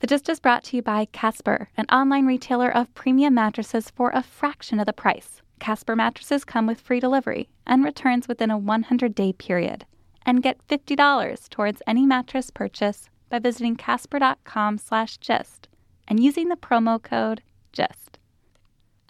The 0.00 0.06
Gist 0.06 0.28
is 0.28 0.38
brought 0.38 0.62
to 0.64 0.76
you 0.76 0.82
by 0.82 1.06
Casper, 1.06 1.70
an 1.76 1.86
online 1.90 2.24
retailer 2.24 2.70
of 2.70 2.94
premium 2.94 3.34
mattresses 3.34 3.90
for 3.90 4.10
a 4.10 4.22
fraction 4.22 4.78
of 4.78 4.86
the 4.86 4.92
price. 4.92 5.42
Casper 5.58 5.96
mattresses 5.96 6.44
come 6.44 6.68
with 6.68 6.80
free 6.80 7.00
delivery 7.00 7.48
and 7.66 7.82
returns 7.82 8.28
within 8.28 8.48
a 8.48 8.56
100 8.56 9.12
day 9.12 9.32
period. 9.32 9.86
And 10.24 10.40
get 10.40 10.64
$50 10.68 11.48
towards 11.48 11.82
any 11.84 12.06
mattress 12.06 12.50
purchase 12.50 13.10
by 13.28 13.40
visiting 13.40 13.74
casper.com 13.74 14.78
slash 14.78 15.18
gist 15.18 15.66
and 16.06 16.22
using 16.22 16.48
the 16.48 16.56
promo 16.56 17.02
code 17.02 17.42
GIST. 17.72 18.20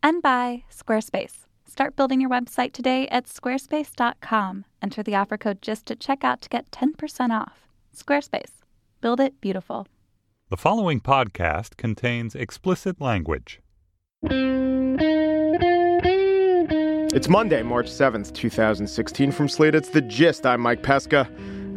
And 0.02 0.22
by 0.22 0.64
Squarespace. 0.70 1.44
Start 1.66 1.96
building 1.96 2.22
your 2.22 2.30
website 2.30 2.72
today 2.72 3.06
at 3.08 3.26
squarespace.com. 3.26 4.64
Enter 4.80 5.02
the 5.02 5.16
offer 5.16 5.36
code 5.36 5.60
GIST 5.60 5.90
at 5.90 5.98
checkout 5.98 6.40
to 6.40 6.48
get 6.48 6.70
10% 6.70 7.30
off. 7.30 7.68
Squarespace. 7.94 8.62
Build 9.02 9.20
it 9.20 9.38
beautiful. 9.42 9.86
The 10.50 10.56
following 10.56 11.00
podcast 11.00 11.76
contains 11.76 12.34
explicit 12.34 13.02
language. 13.02 13.60
It's 17.12 17.28
Monday, 17.28 17.62
March 17.62 17.90
7th, 17.90 18.32
2016. 18.32 19.30
From 19.30 19.50
Slate, 19.50 19.74
it's 19.74 19.90
The 19.90 20.00
Gist. 20.00 20.46
I'm 20.46 20.62
Mike 20.62 20.82
Pesca. 20.82 21.28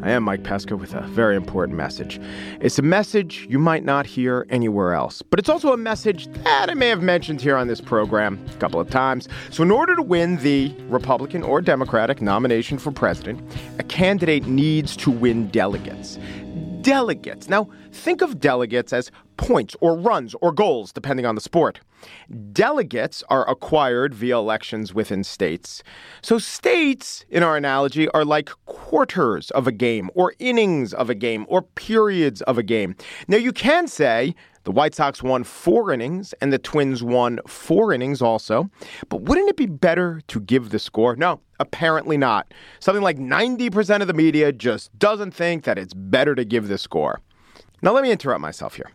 I 0.03 0.11
am 0.11 0.23
Mike 0.23 0.45
Pesca 0.45 0.77
with 0.77 0.93
a 0.93 1.01
very 1.01 1.35
important 1.35 1.77
message. 1.77 2.21
It's 2.61 2.79
a 2.79 2.81
message 2.81 3.45
you 3.49 3.59
might 3.59 3.83
not 3.83 4.05
hear 4.05 4.47
anywhere 4.49 4.93
else, 4.93 5.21
but 5.21 5.37
it's 5.37 5.49
also 5.49 5.73
a 5.73 5.77
message 5.77 6.27
that 6.27 6.69
I 6.69 6.73
may 6.73 6.87
have 6.87 7.01
mentioned 7.01 7.41
here 7.41 7.57
on 7.57 7.67
this 7.67 7.81
program 7.81 8.39
a 8.55 8.57
couple 8.57 8.79
of 8.79 8.89
times. 8.89 9.27
So, 9.49 9.63
in 9.63 9.71
order 9.71 9.97
to 9.97 10.01
win 10.01 10.37
the 10.37 10.73
Republican 10.87 11.43
or 11.43 11.59
Democratic 11.59 12.21
nomination 12.21 12.77
for 12.77 12.93
president, 12.93 13.41
a 13.79 13.83
candidate 13.83 14.47
needs 14.47 14.95
to 14.95 15.11
win 15.11 15.49
delegates 15.49 16.17
delegates. 16.81 17.47
Now, 17.47 17.69
think 17.91 18.21
of 18.21 18.39
delegates 18.39 18.93
as 18.93 19.11
points 19.41 19.75
or 19.81 19.97
runs 19.97 20.35
or 20.39 20.51
goals, 20.51 20.93
depending 20.93 21.25
on 21.25 21.33
the 21.33 21.41
sport. 21.41 21.79
Delegates 22.53 23.23
are 23.29 23.49
acquired 23.49 24.13
via 24.13 24.37
elections 24.37 24.93
within 24.93 25.23
states. 25.23 25.81
So, 26.21 26.37
states, 26.37 27.25
in 27.27 27.41
our 27.41 27.57
analogy, 27.57 28.07
are 28.09 28.23
like 28.23 28.51
quarters 28.65 29.49
of 29.51 29.65
a 29.65 29.71
game, 29.71 30.11
or 30.13 30.35
innings 30.37 30.93
of 30.93 31.09
a 31.09 31.15
game, 31.15 31.45
or 31.49 31.63
periods 31.63 32.43
of 32.43 32.59
a 32.59 32.63
game. 32.63 32.95
Now, 33.27 33.37
you 33.37 33.51
can 33.51 33.87
say 33.87 34.35
the 34.63 34.71
White 34.71 34.93
Sox 34.93 35.23
won 35.23 35.43
four 35.43 35.91
innings 35.91 36.33
and 36.33 36.53
the 36.53 36.59
Twins 36.59 37.01
won 37.01 37.39
four 37.47 37.91
innings 37.91 38.21
also. 38.21 38.69
But 39.09 39.23
wouldn't 39.23 39.49
it 39.49 39.57
be 39.57 39.65
better 39.65 40.21
to 40.27 40.39
give 40.39 40.69
the 40.69 40.77
score? 40.77 41.15
No, 41.15 41.41
apparently 41.59 42.15
not. 42.15 42.53
Something 42.79 43.01
like 43.01 43.17
90% 43.17 44.01
of 44.01 44.07
the 44.07 44.13
media 44.13 44.51
just 44.51 44.97
doesn't 44.99 45.31
think 45.31 45.63
that 45.63 45.79
it's 45.79 45.95
better 45.95 46.35
to 46.35 46.45
give 46.45 46.67
the 46.67 46.77
score. 46.77 47.21
Now, 47.81 47.91
let 47.93 48.03
me 48.03 48.11
interrupt 48.11 48.41
myself 48.41 48.75
here. 48.75 48.91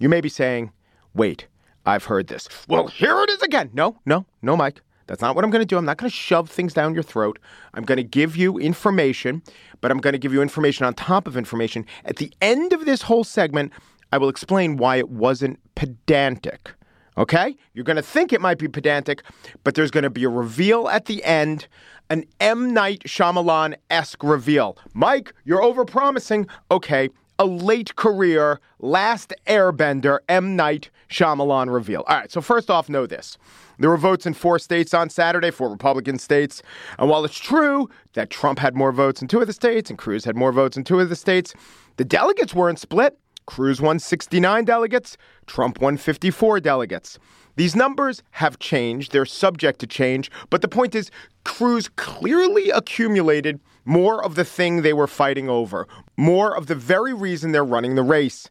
You 0.00 0.08
may 0.08 0.20
be 0.20 0.28
saying, 0.28 0.72
wait, 1.14 1.46
I've 1.86 2.04
heard 2.04 2.26
this. 2.26 2.48
Well, 2.68 2.88
here 2.88 3.20
it 3.22 3.30
is 3.30 3.42
again. 3.42 3.70
No, 3.72 3.96
no, 4.06 4.26
no, 4.42 4.56
Mike. 4.56 4.80
That's 5.06 5.20
not 5.20 5.36
what 5.36 5.44
I'm 5.44 5.50
going 5.50 5.60
to 5.60 5.66
do. 5.66 5.76
I'm 5.76 5.84
not 5.84 5.98
going 5.98 6.10
to 6.10 6.16
shove 6.16 6.48
things 6.48 6.72
down 6.72 6.94
your 6.94 7.02
throat. 7.02 7.38
I'm 7.74 7.84
going 7.84 7.98
to 7.98 8.04
give 8.04 8.36
you 8.36 8.58
information, 8.58 9.42
but 9.82 9.90
I'm 9.90 9.98
going 9.98 10.14
to 10.14 10.18
give 10.18 10.32
you 10.32 10.40
information 10.40 10.86
on 10.86 10.94
top 10.94 11.26
of 11.26 11.36
information. 11.36 11.84
At 12.06 12.16
the 12.16 12.32
end 12.40 12.72
of 12.72 12.86
this 12.86 13.02
whole 13.02 13.22
segment, 13.22 13.72
I 14.12 14.18
will 14.18 14.30
explain 14.30 14.76
why 14.78 14.96
it 14.96 15.10
wasn't 15.10 15.58
pedantic. 15.74 16.72
Okay? 17.18 17.54
You're 17.74 17.84
going 17.84 17.96
to 17.96 18.02
think 18.02 18.32
it 18.32 18.40
might 18.40 18.58
be 18.58 18.66
pedantic, 18.66 19.22
but 19.62 19.74
there's 19.74 19.90
going 19.90 20.04
to 20.04 20.10
be 20.10 20.24
a 20.24 20.28
reveal 20.28 20.88
at 20.88 21.04
the 21.04 21.22
end, 21.22 21.68
an 22.08 22.24
M. 22.40 22.72
Night 22.72 23.02
Shyamalan 23.06 23.74
esque 23.90 24.22
reveal. 24.22 24.78
Mike, 24.94 25.34
you're 25.44 25.60
overpromising. 25.60 26.48
Okay, 26.70 27.10
a 27.38 27.44
late 27.46 27.96
career, 27.96 28.60
last 28.78 29.32
airbender, 29.46 30.18
M. 30.28 30.56
Night 30.56 30.90
Shyamalan 31.10 31.72
reveal. 31.72 32.04
All 32.06 32.16
right, 32.16 32.30
so 32.30 32.40
first 32.40 32.70
off, 32.70 32.88
know 32.88 33.06
this. 33.06 33.36
There 33.78 33.90
were 33.90 33.96
votes 33.96 34.26
in 34.26 34.34
four 34.34 34.58
states 34.58 34.94
on 34.94 35.10
Saturday, 35.10 35.50
four 35.50 35.68
Republican 35.68 36.18
states. 36.18 36.62
And 36.98 37.10
while 37.10 37.24
it's 37.24 37.38
true 37.38 37.88
that 38.12 38.30
Trump 38.30 38.58
had 38.58 38.76
more 38.76 38.92
votes 38.92 39.20
in 39.20 39.28
two 39.28 39.40
of 39.40 39.46
the 39.46 39.52
states 39.52 39.90
and 39.90 39.98
Cruz 39.98 40.24
had 40.24 40.36
more 40.36 40.52
votes 40.52 40.76
in 40.76 40.84
two 40.84 41.00
of 41.00 41.08
the 41.08 41.16
states, 41.16 41.54
the 41.96 42.04
delegates 42.04 42.54
weren't 42.54 42.78
split. 42.78 43.18
Cruz 43.46 43.80
won 43.80 43.98
69 43.98 44.64
delegates, 44.64 45.16
Trump 45.46 45.80
won 45.80 45.96
54 45.98 46.60
delegates. 46.60 47.18
These 47.56 47.76
numbers 47.76 48.22
have 48.32 48.58
changed. 48.58 49.12
They're 49.12 49.26
subject 49.26 49.78
to 49.80 49.86
change. 49.86 50.30
But 50.50 50.62
the 50.62 50.68
point 50.68 50.94
is, 50.94 51.10
Cruz 51.44 51.88
clearly 51.88 52.70
accumulated 52.70 53.60
more 53.84 54.24
of 54.24 54.34
the 54.34 54.44
thing 54.44 54.82
they 54.82 54.92
were 54.92 55.06
fighting 55.06 55.48
over, 55.48 55.86
more 56.16 56.56
of 56.56 56.66
the 56.66 56.74
very 56.74 57.12
reason 57.12 57.52
they're 57.52 57.64
running 57.64 57.94
the 57.94 58.02
race. 58.02 58.48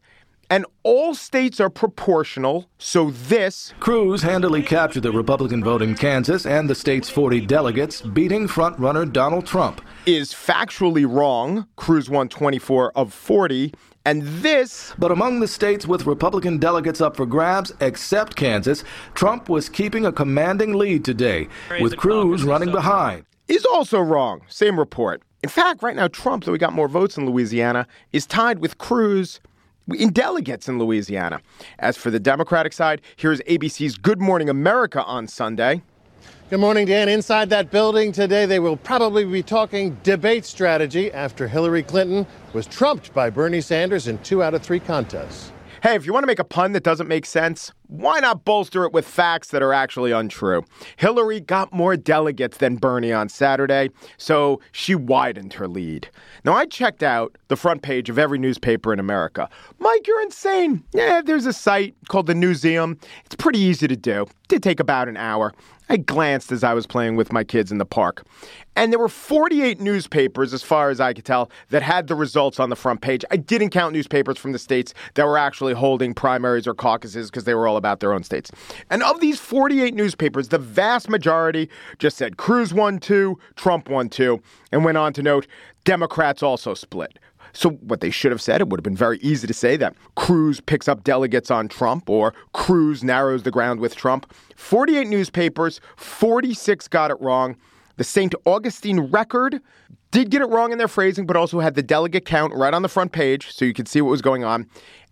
And 0.50 0.66
all 0.82 1.14
states 1.14 1.58
are 1.58 1.70
proportional, 1.70 2.68
so 2.78 3.10
this. 3.10 3.72
Cruz 3.80 4.22
handily 4.22 4.62
captured 4.62 5.02
the 5.02 5.10
Republican 5.10 5.64
vote 5.64 5.80
in 5.82 5.94
Kansas 5.94 6.44
and 6.44 6.68
the 6.68 6.74
state's 6.74 7.08
40 7.08 7.40
delegates, 7.46 8.02
beating 8.02 8.46
frontrunner 8.46 9.10
Donald 9.10 9.46
Trump. 9.46 9.80
Is 10.06 10.32
factually 10.32 11.06
wrong. 11.08 11.66
Cruz 11.76 12.10
won 12.10 12.28
24 12.28 12.92
of 12.96 13.12
40. 13.12 13.72
And 14.06 14.22
this. 14.22 14.92
But 14.98 15.10
among 15.10 15.40
the 15.40 15.48
states 15.48 15.86
with 15.86 16.06
Republican 16.06 16.58
delegates 16.58 17.00
up 17.00 17.16
for 17.16 17.24
grabs, 17.24 17.72
except 17.80 18.36
Kansas, 18.36 18.84
Trump 19.14 19.48
was 19.48 19.68
keeping 19.68 20.04
a 20.04 20.12
commanding 20.12 20.74
lead 20.74 21.04
today, 21.04 21.48
with 21.80 21.96
Cruz 21.96 22.44
running 22.44 22.70
behind. 22.70 23.24
Is 23.48 23.64
also 23.64 24.00
wrong. 24.00 24.42
Same 24.48 24.78
report. 24.78 25.22
In 25.42 25.48
fact, 25.48 25.82
right 25.82 25.96
now, 25.96 26.08
Trump, 26.08 26.44
though 26.44 26.52
he 26.52 26.58
got 26.58 26.72
more 26.72 26.88
votes 26.88 27.18
in 27.18 27.26
Louisiana, 27.26 27.86
is 28.12 28.26
tied 28.26 28.58
with 28.58 28.78
Cruz 28.78 29.40
in 29.88 30.12
delegates 30.12 30.68
in 30.68 30.78
Louisiana. 30.78 31.40
As 31.78 31.96
for 31.96 32.10
the 32.10 32.20
Democratic 32.20 32.72
side, 32.72 33.02
here's 33.16 33.40
ABC's 33.42 33.96
Good 33.98 34.20
Morning 34.20 34.48
America 34.48 35.02
on 35.04 35.28
Sunday. 35.28 35.82
Good 36.50 36.60
morning, 36.60 36.84
Dan. 36.84 37.08
Inside 37.08 37.48
that 37.50 37.70
building 37.70 38.12
today, 38.12 38.44
they 38.44 38.60
will 38.60 38.76
probably 38.76 39.24
be 39.24 39.42
talking 39.42 39.96
debate 40.02 40.44
strategy 40.44 41.10
after 41.10 41.48
Hillary 41.48 41.82
Clinton 41.82 42.26
was 42.52 42.66
trumped 42.66 43.14
by 43.14 43.30
Bernie 43.30 43.62
Sanders 43.62 44.08
in 44.08 44.18
two 44.18 44.42
out 44.42 44.52
of 44.52 44.62
three 44.62 44.78
contests. 44.78 45.52
Hey, 45.82 45.94
if 45.96 46.06
you 46.06 46.12
want 46.12 46.22
to 46.22 46.26
make 46.26 46.38
a 46.38 46.44
pun 46.44 46.72
that 46.72 46.82
doesn't 46.82 47.08
make 47.08 47.26
sense, 47.26 47.72
why 47.88 48.18
not 48.20 48.44
bolster 48.44 48.84
it 48.84 48.92
with 48.92 49.06
facts 49.06 49.48
that 49.48 49.62
are 49.62 49.72
actually 49.74 50.12
untrue? 50.12 50.64
Hillary 50.96 51.40
got 51.40 51.72
more 51.72 51.96
delegates 51.96 52.58
than 52.58 52.76
Bernie 52.76 53.12
on 53.12 53.28
Saturday, 53.28 53.90
so 54.16 54.60
she 54.72 54.94
widened 54.94 55.52
her 55.54 55.68
lead. 55.68 56.08
Now, 56.44 56.54
I 56.54 56.64
checked 56.66 57.02
out 57.02 57.36
the 57.48 57.56
front 57.56 57.82
page 57.82 58.08
of 58.08 58.18
every 58.18 58.38
newspaper 58.38 58.92
in 58.92 58.98
America. 58.98 59.48
Mike, 59.78 60.06
you're 60.06 60.22
insane. 60.22 60.82
Yeah, 60.94 61.20
there's 61.22 61.44
a 61.46 61.52
site 61.52 61.94
called 62.08 62.28
the 62.28 62.34
Newseum. 62.34 62.98
It's 63.26 63.34
pretty 63.34 63.58
easy 63.58 63.86
to 63.86 63.96
do. 63.96 64.22
It 64.22 64.48
did 64.48 64.62
take 64.62 64.80
about 64.80 65.08
an 65.08 65.18
hour. 65.18 65.52
I 65.88 65.98
glanced 65.98 66.50
as 66.50 66.64
I 66.64 66.72
was 66.72 66.86
playing 66.86 67.16
with 67.16 67.32
my 67.32 67.44
kids 67.44 67.70
in 67.70 67.78
the 67.78 67.84
park. 67.84 68.24
And 68.74 68.90
there 68.90 68.98
were 68.98 69.08
48 69.08 69.80
newspapers, 69.80 70.52
as 70.52 70.62
far 70.62 70.90
as 70.90 70.98
I 70.98 71.12
could 71.12 71.24
tell, 71.24 71.50
that 71.70 71.82
had 71.82 72.08
the 72.08 72.14
results 72.14 72.58
on 72.58 72.70
the 72.70 72.76
front 72.76 73.02
page. 73.02 73.24
I 73.30 73.36
didn't 73.36 73.70
count 73.70 73.92
newspapers 73.92 74.38
from 74.38 74.52
the 74.52 74.58
states 74.58 74.94
that 75.14 75.26
were 75.26 75.38
actually 75.38 75.74
holding 75.74 76.14
primaries 76.14 76.66
or 76.66 76.74
caucuses 76.74 77.30
because 77.30 77.44
they 77.44 77.54
were 77.54 77.68
all 77.68 77.76
about 77.76 78.00
their 78.00 78.12
own 78.12 78.24
states. 78.24 78.50
And 78.90 79.02
of 79.02 79.20
these 79.20 79.38
48 79.38 79.94
newspapers, 79.94 80.48
the 80.48 80.58
vast 80.58 81.08
majority 81.08 81.68
just 81.98 82.16
said 82.16 82.36
Cruz 82.36 82.72
won 82.72 82.98
two, 82.98 83.38
Trump 83.56 83.88
won 83.88 84.08
two, 84.08 84.40
and 84.72 84.84
went 84.84 84.98
on 84.98 85.12
to 85.12 85.22
note 85.22 85.46
Democrats 85.84 86.42
also 86.42 86.74
split. 86.74 87.18
So, 87.56 87.70
what 87.70 88.00
they 88.00 88.10
should 88.10 88.32
have 88.32 88.42
said, 88.42 88.60
it 88.60 88.68
would 88.68 88.80
have 88.80 88.84
been 88.84 88.96
very 88.96 89.18
easy 89.18 89.46
to 89.46 89.54
say 89.54 89.76
that 89.76 89.94
Cruz 90.16 90.60
picks 90.60 90.88
up 90.88 91.04
delegates 91.04 91.52
on 91.52 91.68
Trump 91.68 92.10
or 92.10 92.34
Cruz 92.52 93.04
narrows 93.04 93.44
the 93.44 93.52
ground 93.52 93.78
with 93.78 93.94
Trump. 93.94 94.32
48 94.56 95.06
newspapers, 95.06 95.80
46 95.96 96.88
got 96.88 97.12
it 97.12 97.20
wrong. 97.20 97.56
The 97.96 98.04
St. 98.04 98.34
Augustine 98.44 99.00
Record 99.00 99.60
did 100.10 100.30
get 100.30 100.42
it 100.42 100.46
wrong 100.46 100.72
in 100.72 100.78
their 100.78 100.88
phrasing, 100.88 101.26
but 101.26 101.36
also 101.36 101.60
had 101.60 101.76
the 101.76 101.82
delegate 101.82 102.24
count 102.24 102.52
right 102.54 102.74
on 102.74 102.82
the 102.82 102.88
front 102.88 103.12
page 103.12 103.52
so 103.52 103.64
you 103.64 103.72
could 103.72 103.86
see 103.88 104.00
what 104.00 104.10
was 104.10 104.22
going 104.22 104.42
on. 104.44 104.68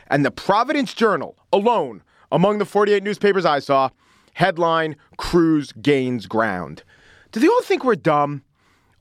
And 0.08 0.24
the 0.24 0.32
Providence 0.32 0.94
Journal 0.94 1.36
alone, 1.52 2.02
among 2.32 2.58
the 2.58 2.64
48 2.64 3.04
newspapers 3.04 3.44
I 3.44 3.60
saw, 3.60 3.90
headline 4.34 4.96
Cruz 5.16 5.70
gains 5.80 6.26
ground. 6.26 6.82
Do 7.30 7.38
they 7.38 7.46
all 7.46 7.62
think 7.62 7.84
we're 7.84 7.94
dumb? 7.94 8.42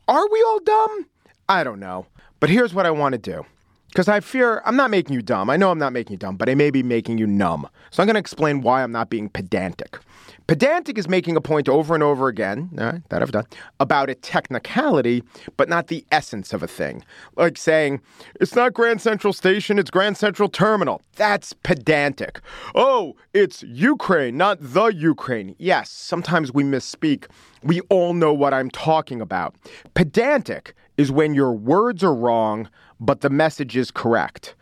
Are 0.07 0.27
we 0.31 0.44
all 0.44 0.60
dumb? 0.60 1.07
I 1.50 1.63
don't 1.63 1.80
know. 1.80 2.06
But 2.42 2.50
here's 2.50 2.74
what 2.74 2.86
I 2.86 2.92
want 2.92 3.14
to 3.14 3.20
do. 3.20 3.46
Because 3.88 4.08
I 4.08 4.20
fear 4.20 4.62
I'm 4.66 4.76
not 4.76 4.90
making 4.90 5.14
you 5.14 5.22
dumb. 5.22 5.50
I 5.50 5.58
know 5.58 5.70
I'm 5.70 5.78
not 5.78 5.94
making 5.94 6.14
you 6.14 6.18
dumb, 6.18 6.38
but 6.38 6.50
I 6.50 6.56
may 6.56 6.72
be 6.72 6.82
making 6.82 7.18
you 7.18 7.28
numb. 7.28 7.68
So 7.92 8.02
I'm 8.02 8.08
going 8.08 8.16
to 8.16 8.20
explain 8.20 8.62
why 8.62 8.84
I'm 8.84 8.92
not 8.92 9.10
being 9.10 9.30
pedantic. 9.30 10.00
Pedantic 10.48 10.98
is 10.98 11.08
making 11.08 11.36
a 11.36 11.42
point 11.42 11.70
over 11.70 11.94
and 11.94 12.02
over 12.02 12.28
again, 12.28 12.70
right, 12.74 13.08
that 13.10 13.22
I've 13.22 13.32
done, 13.32 13.46
about 13.80 14.10
a 14.10 14.16
technicality, 14.16 15.24
but 15.56 15.70
not 15.70 15.88
the 15.88 16.06
essence 16.12 16.52
of 16.52 16.64
a 16.64 16.68
thing. 16.68 17.06
Like 17.36 17.58
saying, 17.58 18.02
it's 18.40 18.56
not 18.56 18.74
Grand 18.74 19.02
Central 19.02 19.34
Station, 19.34 19.78
it's 19.78 19.92
Grand 19.92 20.18
Central 20.18 20.50
Terminal. 20.50 21.02
That's 21.16 21.54
pedantic. 21.54 22.42
Oh, 22.76 23.16
it's 23.34 23.62
Ukraine, 23.64 24.36
not 24.36 24.58
the 24.60 24.88
Ukraine. 24.88 25.56
Yes, 25.60 25.90
sometimes 25.90 26.54
we 26.54 26.64
misspeak. 26.64 27.28
We 27.64 27.82
all 27.90 28.14
know 28.14 28.34
what 28.34 28.54
I'm 28.54 28.72
talking 28.72 29.22
about. 29.22 29.56
Pedantic 29.94 30.76
is 30.98 31.12
when 31.12 31.34
your 31.34 31.54
words 31.54 32.04
are 32.04 32.14
wrong, 32.14 32.70
but 33.00 33.22
the 33.22 33.30
message 33.30 33.76
is 33.78 33.92
correct. 33.92 34.56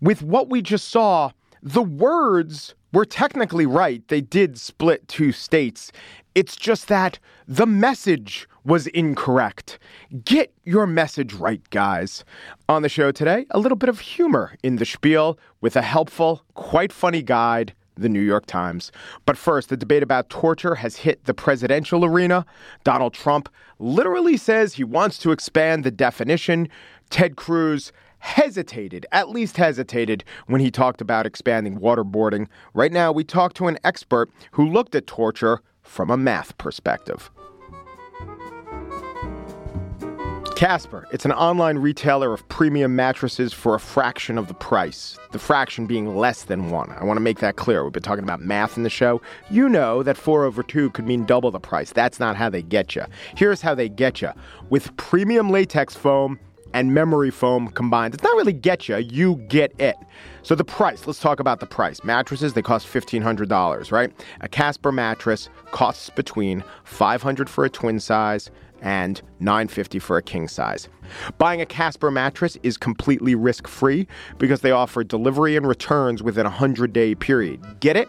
With 0.00 0.22
what 0.22 0.48
we 0.48 0.62
just 0.62 0.88
saw, 0.88 1.32
the 1.62 1.82
words 1.82 2.74
were 2.92 3.04
technically 3.04 3.66
right. 3.66 4.06
They 4.08 4.20
did 4.20 4.58
split 4.58 5.06
two 5.08 5.32
states. 5.32 5.92
It's 6.34 6.56
just 6.56 6.88
that 6.88 7.18
the 7.46 7.66
message 7.66 8.48
was 8.64 8.86
incorrect. 8.88 9.78
Get 10.24 10.52
your 10.64 10.86
message 10.86 11.34
right, 11.34 11.68
guys. 11.70 12.24
On 12.68 12.82
the 12.82 12.88
show 12.88 13.10
today, 13.10 13.46
a 13.50 13.58
little 13.58 13.76
bit 13.76 13.88
of 13.88 14.00
humor 14.00 14.56
in 14.62 14.76
the 14.76 14.84
spiel 14.84 15.38
with 15.60 15.76
a 15.76 15.82
helpful, 15.82 16.42
quite 16.54 16.92
funny 16.92 17.22
guide 17.22 17.74
the 17.96 18.08
New 18.08 18.20
York 18.20 18.46
Times. 18.46 18.92
But 19.26 19.36
first, 19.36 19.68
the 19.68 19.76
debate 19.76 20.02
about 20.02 20.30
torture 20.30 20.76
has 20.76 20.96
hit 20.96 21.24
the 21.24 21.34
presidential 21.34 22.04
arena. 22.04 22.46
Donald 22.84 23.14
Trump 23.14 23.48
literally 23.78 24.36
says 24.36 24.74
he 24.74 24.84
wants 24.84 25.18
to 25.18 25.32
expand 25.32 25.84
the 25.84 25.90
definition. 25.90 26.68
Ted 27.10 27.36
Cruz 27.36 27.92
hesitated, 28.20 29.04
at 29.10 29.30
least 29.30 29.56
hesitated, 29.56 30.24
when 30.46 30.60
he 30.60 30.70
talked 30.70 31.00
about 31.00 31.26
expanding 31.26 31.80
waterboarding. 31.80 32.46
Right 32.72 32.92
now, 32.92 33.10
we 33.10 33.24
talk 33.24 33.52
to 33.54 33.66
an 33.66 33.78
expert 33.82 34.30
who 34.52 34.64
looked 34.64 34.94
at 34.94 35.06
torture 35.06 35.60
from 35.82 36.08
a 36.08 36.16
math 36.16 36.56
perspective. 36.56 37.30
Casper, 40.62 41.08
it's 41.10 41.24
an 41.24 41.32
online 41.32 41.78
retailer 41.78 42.32
of 42.32 42.48
premium 42.48 42.94
mattresses 42.94 43.52
for 43.52 43.74
a 43.74 43.80
fraction 43.80 44.38
of 44.38 44.46
the 44.46 44.54
price. 44.54 45.18
The 45.32 45.40
fraction 45.40 45.88
being 45.88 46.14
less 46.14 46.44
than 46.44 46.70
one. 46.70 46.92
I 46.92 47.02
want 47.02 47.16
to 47.16 47.20
make 47.20 47.40
that 47.40 47.56
clear. 47.56 47.82
We've 47.82 47.92
been 47.92 48.04
talking 48.04 48.22
about 48.22 48.42
math 48.42 48.76
in 48.76 48.84
the 48.84 48.88
show. 48.88 49.20
You 49.50 49.68
know 49.68 50.04
that 50.04 50.16
4 50.16 50.44
over 50.44 50.62
2 50.62 50.90
could 50.90 51.04
mean 51.04 51.26
double 51.26 51.50
the 51.50 51.58
price. 51.58 51.90
That's 51.90 52.20
not 52.20 52.36
how 52.36 52.48
they 52.48 52.62
get 52.62 52.94
you. 52.94 53.04
Here's 53.36 53.60
how 53.60 53.74
they 53.74 53.88
get 53.88 54.22
you 54.22 54.30
with 54.70 54.96
premium 54.96 55.50
latex 55.50 55.96
foam 55.96 56.38
and 56.74 56.94
memory 56.94 57.32
foam 57.32 57.66
combined. 57.66 58.14
It's 58.14 58.22
not 58.22 58.36
really 58.36 58.52
get 58.52 58.88
you, 58.88 58.98
you 58.98 59.44
get 59.48 59.72
it. 59.80 59.96
So 60.44 60.54
the 60.54 60.62
price, 60.62 61.08
let's 61.08 61.18
talk 61.18 61.40
about 61.40 61.58
the 61.58 61.66
price. 61.66 62.04
Mattresses, 62.04 62.52
they 62.52 62.62
cost 62.62 62.86
$1,500, 62.86 63.90
right? 63.90 64.12
A 64.42 64.48
Casper 64.48 64.92
mattress 64.92 65.48
costs 65.72 66.08
between 66.10 66.62
500 66.84 67.50
for 67.50 67.64
a 67.64 67.68
twin 67.68 67.98
size 67.98 68.48
and 68.82 69.22
950 69.40 69.98
for 69.98 70.18
a 70.18 70.22
king 70.22 70.48
size. 70.48 70.88
Buying 71.38 71.60
a 71.60 71.66
Casper 71.66 72.10
mattress 72.10 72.58
is 72.62 72.76
completely 72.76 73.34
risk-free 73.34 74.06
because 74.38 74.60
they 74.60 74.72
offer 74.72 75.02
delivery 75.02 75.56
and 75.56 75.66
returns 75.66 76.22
within 76.22 76.44
a 76.44 76.50
100-day 76.50 77.14
period. 77.14 77.80
Get 77.80 77.96
it? 77.96 78.08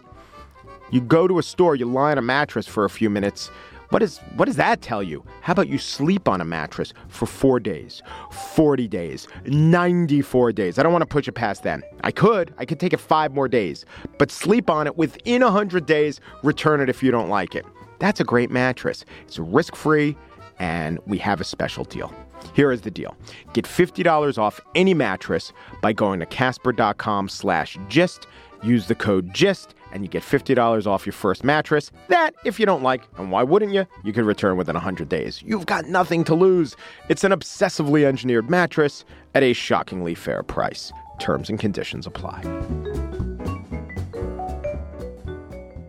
You 0.90 1.00
go 1.00 1.26
to 1.26 1.38
a 1.38 1.42
store, 1.42 1.74
you 1.74 1.86
lie 1.86 2.10
on 2.10 2.18
a 2.18 2.22
mattress 2.22 2.66
for 2.66 2.84
a 2.84 2.90
few 2.90 3.08
minutes, 3.08 3.50
what, 3.90 4.02
is, 4.02 4.18
what 4.34 4.46
does 4.46 4.56
that 4.56 4.82
tell 4.82 5.02
you? 5.02 5.24
How 5.40 5.52
about 5.52 5.68
you 5.68 5.78
sleep 5.78 6.26
on 6.26 6.40
a 6.40 6.44
mattress 6.44 6.92
for 7.08 7.26
four 7.26 7.60
days, 7.60 8.02
40 8.32 8.88
days, 8.88 9.28
94 9.46 10.52
days? 10.52 10.78
I 10.78 10.82
don't 10.82 10.92
want 10.92 11.02
to 11.02 11.06
push 11.06 11.28
it 11.28 11.32
past 11.32 11.62
then. 11.62 11.82
I 12.02 12.10
could. 12.10 12.52
I 12.58 12.64
could 12.64 12.80
take 12.80 12.92
it 12.92 12.98
five 12.98 13.32
more 13.32 13.46
days. 13.46 13.84
But 14.18 14.32
sleep 14.32 14.68
on 14.68 14.88
it 14.88 14.96
within 14.96 15.42
100 15.42 15.86
days, 15.86 16.20
return 16.42 16.80
it 16.80 16.88
if 16.88 17.04
you 17.04 17.12
don't 17.12 17.28
like 17.28 17.54
it. 17.54 17.64
That's 18.00 18.18
a 18.18 18.24
great 18.24 18.50
mattress. 18.50 19.04
It's 19.28 19.38
risk 19.38 19.76
free, 19.76 20.16
and 20.58 20.98
we 21.06 21.18
have 21.18 21.40
a 21.40 21.44
special 21.44 21.84
deal. 21.84 22.12
Here 22.54 22.70
is 22.70 22.82
the 22.82 22.90
deal. 22.90 23.16
Get 23.52 23.64
$50 23.64 24.38
off 24.38 24.60
any 24.74 24.94
mattress 24.94 25.52
by 25.80 25.92
going 25.92 26.20
to 26.20 26.26
casper.com 26.26 27.28
slash 27.28 27.78
gist. 27.88 28.26
Use 28.62 28.86
the 28.86 28.94
code 28.94 29.32
GIST 29.32 29.74
and 29.92 30.02
you 30.02 30.08
get 30.08 30.22
$50 30.22 30.86
off 30.86 31.06
your 31.06 31.12
first 31.12 31.44
mattress. 31.44 31.90
That, 32.08 32.34
if 32.44 32.58
you 32.58 32.66
don't 32.66 32.82
like, 32.82 33.02
and 33.16 33.30
why 33.30 33.44
wouldn't 33.44 33.72
you, 33.72 33.86
you 34.02 34.12
can 34.12 34.26
return 34.26 34.56
within 34.56 34.74
100 34.74 35.08
days. 35.08 35.42
You've 35.46 35.66
got 35.66 35.86
nothing 35.86 36.24
to 36.24 36.34
lose. 36.34 36.76
It's 37.08 37.24
an 37.24 37.30
obsessively 37.30 38.04
engineered 38.04 38.50
mattress 38.50 39.04
at 39.34 39.42
a 39.42 39.52
shockingly 39.52 40.14
fair 40.14 40.42
price. 40.42 40.92
Terms 41.20 41.48
and 41.48 41.60
conditions 41.60 42.06
apply. 42.06 42.42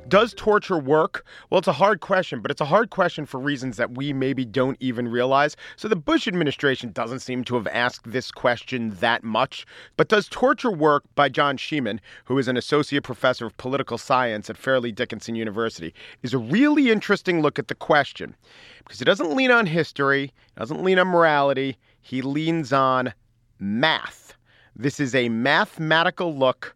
Does 0.08 0.36
torture 0.36 0.78
work? 0.78 1.26
Well, 1.50 1.58
it's 1.58 1.68
a 1.68 1.74
hard 1.74 2.00
question, 2.00 2.40
but 2.40 2.52
it's 2.52 2.62
a 2.62 2.66
hard 2.66 2.92
question 2.92 3.26
for 3.26 3.40
reasons 3.40 3.78
that 3.78 3.96
we 3.96 4.14
maybe 4.14 4.46
don't 4.46 4.78
even 4.80 5.08
realize. 5.08 5.56
So 5.78 5.88
the 5.88 5.96
Bush 5.96 6.28
administration 6.28 6.92
doesn't 6.92 7.22
seem 7.22 7.44
to 7.46 7.56
have 7.56 7.66
asked 7.66 8.12
this 8.12 8.30
question 8.30 8.92
that 9.00 9.24
much. 9.24 9.66
But 9.98 10.10
does 10.10 10.30
torture 10.30 10.70
work 10.70 11.06
by 11.16 11.30
John 11.30 11.58
Schiemann, 11.58 12.00
who 12.26 12.38
is 12.38 12.48
an 12.48 12.56
associate 12.56 13.04
professor 13.04 13.48
of 13.48 13.58
political 13.58 13.98
science 13.98 14.48
at 14.48 14.58
Fairleigh 14.58 14.92
Dickinson 14.92 15.34
University, 15.34 15.92
is 16.22 16.36
a 16.36 16.38
really 16.38 16.92
interesting 16.92 17.42
look 17.42 17.58
at 17.58 17.68
the 17.68 17.76
question 17.76 18.36
because 18.80 19.02
it 19.02 19.06
doesn't 19.06 19.36
lean 19.36 19.50
on 19.50 19.66
history, 19.66 20.32
doesn't 20.56 20.84
lean 20.84 21.00
on 21.00 21.08
morality, 21.08 21.78
he 22.02 22.22
leans 22.22 22.72
on 22.72 23.12
math. 23.58 24.36
This 24.76 25.00
is 25.00 25.16
a 25.16 25.30
mathematical 25.30 26.38
look 26.38 26.76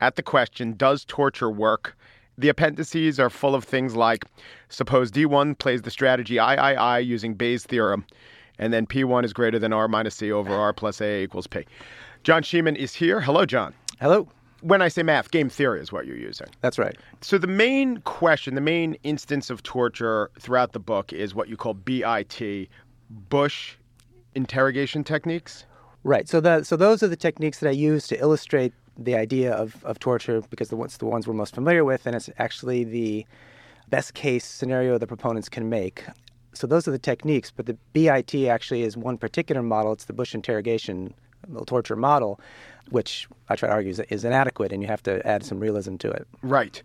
at 0.00 0.14
the 0.14 0.22
question 0.22 0.74
Does 0.76 1.04
torture 1.04 1.50
work? 1.50 1.96
The 2.38 2.48
appendices 2.48 3.18
are 3.18 3.28
full 3.28 3.54
of 3.56 3.64
things 3.64 3.96
like 3.96 4.24
suppose 4.68 5.10
D1 5.10 5.58
plays 5.58 5.82
the 5.82 5.90
strategy 5.90 6.38
III 6.38 7.02
using 7.02 7.34
Bayes' 7.34 7.66
theorem, 7.66 8.06
and 8.58 8.72
then 8.72 8.86
P1 8.86 9.24
is 9.24 9.32
greater 9.32 9.58
than 9.58 9.72
R 9.72 9.88
minus 9.88 10.14
C 10.14 10.30
over 10.30 10.54
R 10.54 10.72
plus 10.72 11.00
A 11.00 11.24
equals 11.24 11.48
P. 11.48 11.66
John 12.22 12.42
Schiemann 12.42 12.76
is 12.76 12.94
here. 12.94 13.20
Hello, 13.20 13.44
John. 13.44 13.74
Hello. 14.00 14.28
When 14.60 14.82
I 14.82 14.88
say 14.88 15.02
math, 15.02 15.30
game 15.30 15.48
theory 15.48 15.80
is 15.80 15.92
what 15.92 16.06
you're 16.06 16.16
using. 16.16 16.48
That's 16.62 16.78
right. 16.78 16.96
So 17.20 17.38
the 17.38 17.46
main 17.46 17.98
question, 17.98 18.54
the 18.54 18.60
main 18.60 18.94
instance 19.02 19.50
of 19.50 19.62
torture 19.62 20.30
throughout 20.38 20.72
the 20.72 20.80
book 20.80 21.12
is 21.12 21.34
what 21.34 21.48
you 21.48 21.56
call 21.56 21.74
BIT, 21.74 22.68
Bush 23.10 23.76
interrogation 24.34 25.04
techniques. 25.04 25.64
Right. 26.04 26.28
So 26.28 26.40
the 26.40 26.62
so 26.62 26.76
those 26.76 27.02
are 27.02 27.08
the 27.08 27.16
techniques 27.16 27.58
that 27.60 27.68
I 27.68 27.72
use 27.72 28.06
to 28.08 28.20
illustrate 28.20 28.72
the 28.98 29.14
idea 29.14 29.52
of, 29.52 29.82
of 29.84 29.98
torture 29.98 30.42
because 30.50 30.68
the 30.68 30.76
ones 30.76 30.98
the 30.98 31.06
ones 31.06 31.26
we're 31.26 31.34
most 31.34 31.54
familiar 31.54 31.84
with, 31.84 32.06
and 32.06 32.16
it's 32.16 32.28
actually 32.38 32.84
the 32.84 33.26
best 33.88 34.14
case 34.14 34.44
scenario 34.44 34.98
the 34.98 35.06
proponents 35.06 35.48
can 35.48 35.68
make. 35.68 36.04
So 36.52 36.66
those 36.66 36.88
are 36.88 36.90
the 36.90 36.98
techniques, 36.98 37.52
but 37.54 37.66
the 37.66 37.76
BIT 37.92 38.34
actually 38.48 38.82
is 38.82 38.96
one 38.96 39.16
particular 39.16 39.62
model. 39.62 39.92
It's 39.92 40.06
the 40.06 40.12
Bush 40.12 40.34
interrogation 40.34 41.14
torture 41.66 41.96
model, 41.96 42.40
which 42.90 43.28
I 43.48 43.56
try 43.56 43.68
to 43.68 43.74
argue 43.74 43.90
is, 43.90 44.00
is 44.10 44.24
inadequate, 44.24 44.72
and 44.72 44.82
you 44.82 44.88
have 44.88 45.02
to 45.04 45.24
add 45.26 45.44
some 45.44 45.60
realism 45.60 45.96
to 45.96 46.10
it. 46.10 46.26
Right. 46.42 46.82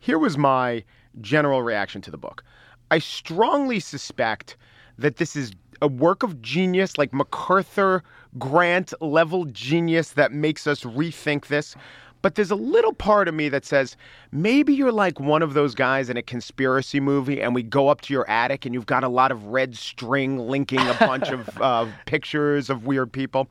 Here 0.00 0.18
was 0.18 0.36
my 0.36 0.84
general 1.20 1.62
reaction 1.62 2.02
to 2.02 2.10
the 2.10 2.18
book. 2.18 2.42
I 2.90 2.98
strongly 2.98 3.80
suspect 3.80 4.56
that 4.98 5.16
this 5.16 5.36
is 5.36 5.52
a 5.82 5.88
work 5.88 6.22
of 6.22 6.40
genius, 6.42 6.98
like 6.98 7.12
MacArthur 7.12 8.02
Grant 8.38 8.92
level 9.00 9.46
genius 9.46 10.10
that 10.10 10.32
makes 10.32 10.66
us 10.66 10.82
rethink 10.82 11.46
this. 11.46 11.74
But 12.22 12.34
there's 12.34 12.50
a 12.50 12.56
little 12.56 12.92
part 12.92 13.28
of 13.28 13.34
me 13.34 13.48
that 13.50 13.64
says 13.64 13.96
maybe 14.32 14.74
you're 14.74 14.90
like 14.90 15.20
one 15.20 15.42
of 15.42 15.54
those 15.54 15.74
guys 15.76 16.10
in 16.10 16.16
a 16.16 16.22
conspiracy 16.22 16.98
movie, 16.98 17.40
and 17.40 17.54
we 17.54 17.62
go 17.62 17.88
up 17.88 18.00
to 18.00 18.12
your 18.12 18.28
attic 18.28 18.64
and 18.66 18.74
you've 18.74 18.86
got 18.86 19.04
a 19.04 19.08
lot 19.08 19.30
of 19.30 19.44
red 19.44 19.76
string 19.76 20.38
linking 20.38 20.80
a 20.80 20.96
bunch 20.98 21.28
of 21.28 21.48
uh, 21.62 21.86
pictures 22.06 22.68
of 22.68 22.84
weird 22.84 23.12
people. 23.12 23.48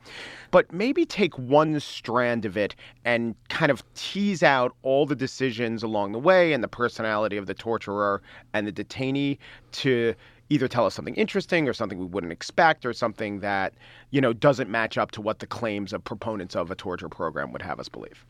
But 0.50 0.70
maybe 0.72 1.06
take 1.06 1.38
one 1.38 1.80
strand 1.80 2.44
of 2.44 2.56
it 2.56 2.74
and 3.04 3.34
kind 3.48 3.70
of 3.70 3.82
tease 3.94 4.42
out 4.42 4.74
all 4.82 5.06
the 5.06 5.16
decisions 5.16 5.82
along 5.82 6.12
the 6.12 6.18
way 6.18 6.52
and 6.52 6.62
the 6.62 6.68
personality 6.68 7.38
of 7.38 7.46
the 7.46 7.54
torturer 7.54 8.20
and 8.52 8.66
the 8.66 8.72
detainee 8.72 9.38
to 9.72 10.14
either 10.48 10.68
tell 10.68 10.86
us 10.86 10.94
something 10.94 11.14
interesting 11.14 11.68
or 11.68 11.72
something 11.72 11.98
we 11.98 12.06
wouldn't 12.06 12.32
expect 12.32 12.86
or 12.86 12.92
something 12.92 13.40
that, 13.40 13.74
you 14.10 14.20
know, 14.20 14.32
doesn't 14.32 14.70
match 14.70 14.96
up 14.96 15.10
to 15.10 15.20
what 15.20 15.40
the 15.40 15.46
claims 15.46 15.92
of 15.92 16.04
proponents 16.04 16.54
of 16.54 16.70
a 16.70 16.74
torture 16.74 17.08
program 17.08 17.52
would 17.52 17.62
have 17.62 17.80
us 17.80 17.88
believe. 17.88 18.24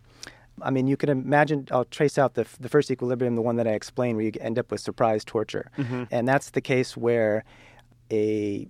I 0.63 0.71
mean, 0.71 0.87
you 0.87 0.97
can 0.97 1.11
imagine, 1.11 1.69
I'll 1.71 1.85
trace 1.85 2.17
out 2.17 2.35
the, 2.35 2.47
the 2.59 2.71
first 2.71 2.91
equilibrium, 2.91 3.35
the 3.35 3.43
one 3.43 3.57
that 3.57 3.67
I 3.67 3.73
explained, 3.73 4.17
where 4.17 4.25
you 4.25 4.33
end 4.41 4.59
up 4.59 4.71
with 4.71 4.81
surprise 4.81 5.25
torture. 5.25 5.71
Mm-hmm. 5.77 6.05
And 6.11 6.27
that's 6.27 6.51
the 6.51 6.63
case 6.63 6.97
where 6.97 7.45
a 8.11 8.67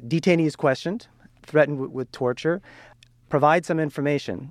detainee 0.00 0.46
is 0.46 0.56
questioned, 0.56 1.06
threatened 1.44 1.78
with, 1.78 1.90
with 1.90 2.10
torture, 2.10 2.60
provide 3.28 3.64
some 3.64 3.78
information, 3.78 4.50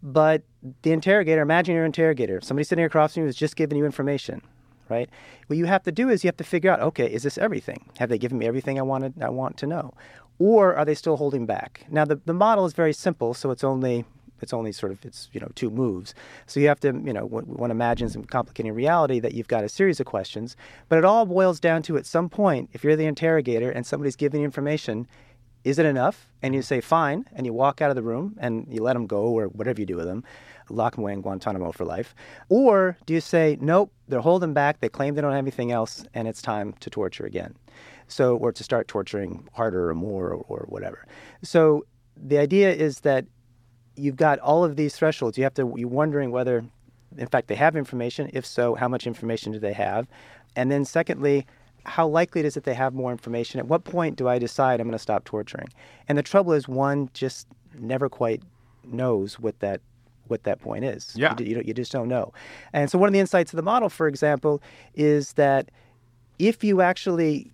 but 0.00 0.42
the 0.82 0.92
interrogator, 0.92 1.42
imagine 1.42 1.74
your 1.74 1.84
interrogator, 1.84 2.40
somebody 2.40 2.62
sitting 2.62 2.84
across 2.84 3.14
from 3.14 3.24
you 3.24 3.28
is 3.28 3.34
just 3.34 3.56
giving 3.56 3.76
you 3.76 3.84
information 3.84 4.40
right? 4.88 5.08
What 5.46 5.56
you 5.56 5.66
have 5.66 5.82
to 5.84 5.92
do 5.92 6.08
is 6.08 6.24
you 6.24 6.28
have 6.28 6.36
to 6.38 6.44
figure 6.44 6.70
out, 6.70 6.80
okay, 6.80 7.06
is 7.06 7.22
this 7.22 7.38
everything? 7.38 7.84
Have 7.98 8.08
they 8.08 8.18
given 8.18 8.38
me 8.38 8.46
everything 8.46 8.78
I 8.78 8.82
wanted 8.82 9.22
I 9.22 9.30
want 9.30 9.56
to 9.58 9.66
know? 9.66 9.94
Or 10.38 10.74
are 10.76 10.84
they 10.84 10.94
still 10.94 11.16
holding 11.16 11.46
back? 11.46 11.84
Now 11.90 12.04
the, 12.04 12.16
the 12.24 12.34
model 12.34 12.64
is 12.64 12.72
very 12.72 12.92
simple, 12.92 13.34
so 13.34 13.50
it's 13.50 13.64
only 13.64 14.04
it's 14.40 14.52
only 14.52 14.70
sort 14.70 14.92
of 14.92 15.04
it's 15.04 15.28
you 15.32 15.40
know 15.40 15.50
two 15.54 15.70
moves. 15.70 16.14
So 16.46 16.60
you 16.60 16.68
have 16.68 16.80
to 16.80 16.88
you 16.88 17.12
know 17.12 17.26
one 17.26 17.70
imagines 17.70 18.12
some 18.12 18.24
complicating 18.24 18.72
reality 18.72 19.20
that 19.20 19.34
you've 19.34 19.48
got 19.48 19.64
a 19.64 19.68
series 19.68 20.00
of 20.00 20.06
questions, 20.06 20.56
but 20.88 20.98
it 20.98 21.04
all 21.04 21.26
boils 21.26 21.60
down 21.60 21.82
to 21.84 21.96
at 21.96 22.06
some 22.06 22.28
point, 22.28 22.70
if 22.72 22.84
you're 22.84 22.96
the 22.96 23.06
interrogator 23.06 23.70
and 23.70 23.86
somebody's 23.86 24.16
giving 24.16 24.40
you 24.40 24.44
information, 24.44 25.08
is 25.64 25.78
it 25.78 25.86
enough? 25.86 26.28
And 26.40 26.54
you 26.54 26.62
say 26.62 26.80
fine, 26.80 27.26
and 27.34 27.44
you 27.44 27.52
walk 27.52 27.82
out 27.82 27.90
of 27.90 27.96
the 27.96 28.02
room 28.02 28.36
and 28.38 28.66
you 28.70 28.82
let 28.82 28.92
them 28.92 29.06
go 29.06 29.22
or 29.22 29.46
whatever 29.46 29.80
you 29.80 29.86
do 29.86 29.96
with 29.96 30.06
them 30.06 30.24
lock 30.70 30.94
them 30.94 31.04
away 31.04 31.12
in 31.12 31.20
Guantanamo 31.20 31.72
for 31.72 31.84
life? 31.84 32.14
Or 32.48 32.96
do 33.06 33.14
you 33.14 33.20
say, 33.20 33.56
nope, 33.60 33.92
they're 34.08 34.20
holding 34.20 34.54
back, 34.54 34.80
they 34.80 34.88
claim 34.88 35.14
they 35.14 35.20
don't 35.20 35.32
have 35.32 35.38
anything 35.38 35.72
else, 35.72 36.04
and 36.14 36.28
it's 36.28 36.42
time 36.42 36.74
to 36.80 36.90
torture 36.90 37.26
again? 37.26 37.54
So, 38.08 38.36
or 38.36 38.52
to 38.52 38.64
start 38.64 38.88
torturing 38.88 39.48
harder 39.52 39.90
or 39.90 39.94
more 39.94 40.28
or, 40.28 40.44
or 40.48 40.66
whatever. 40.68 41.06
So, 41.42 41.84
the 42.16 42.38
idea 42.38 42.72
is 42.72 43.00
that 43.00 43.26
you've 43.96 44.16
got 44.16 44.38
all 44.38 44.64
of 44.64 44.76
these 44.76 44.96
thresholds. 44.96 45.36
You 45.36 45.44
have 45.44 45.54
to 45.54 45.72
you're 45.76 45.88
wondering 45.88 46.30
whether, 46.30 46.64
in 47.16 47.26
fact, 47.26 47.48
they 47.48 47.54
have 47.54 47.76
information. 47.76 48.30
If 48.32 48.46
so, 48.46 48.74
how 48.74 48.88
much 48.88 49.06
information 49.06 49.52
do 49.52 49.58
they 49.58 49.72
have? 49.72 50.06
And 50.56 50.70
then 50.70 50.84
secondly, 50.84 51.46
how 51.84 52.06
likely 52.06 52.42
is 52.42 52.56
it 52.56 52.64
they 52.64 52.74
have 52.74 52.94
more 52.94 53.12
information? 53.12 53.60
At 53.60 53.66
what 53.66 53.84
point 53.84 54.16
do 54.16 54.28
I 54.28 54.38
decide 54.38 54.80
I'm 54.80 54.86
going 54.86 54.92
to 54.92 54.98
stop 54.98 55.24
torturing? 55.24 55.68
And 56.08 56.16
the 56.16 56.22
trouble 56.22 56.52
is, 56.52 56.68
one 56.68 57.10
just 57.14 57.46
never 57.78 58.08
quite 58.08 58.42
knows 58.84 59.38
what 59.38 59.58
that 59.60 59.80
what 60.28 60.44
that 60.44 60.60
point 60.60 60.84
is. 60.84 61.12
Yeah. 61.16 61.34
You, 61.38 61.46
you, 61.46 61.62
you 61.66 61.74
just 61.74 61.92
don't 61.92 62.08
know. 62.08 62.32
And 62.72 62.90
so 62.90 62.98
one 62.98 63.08
of 63.08 63.12
the 63.12 63.20
insights 63.20 63.52
of 63.52 63.56
the 63.56 63.62
model, 63.62 63.88
for 63.88 64.08
example, 64.08 64.62
is 64.94 65.34
that 65.34 65.70
if 66.38 66.62
you 66.62 66.80
actually, 66.80 67.52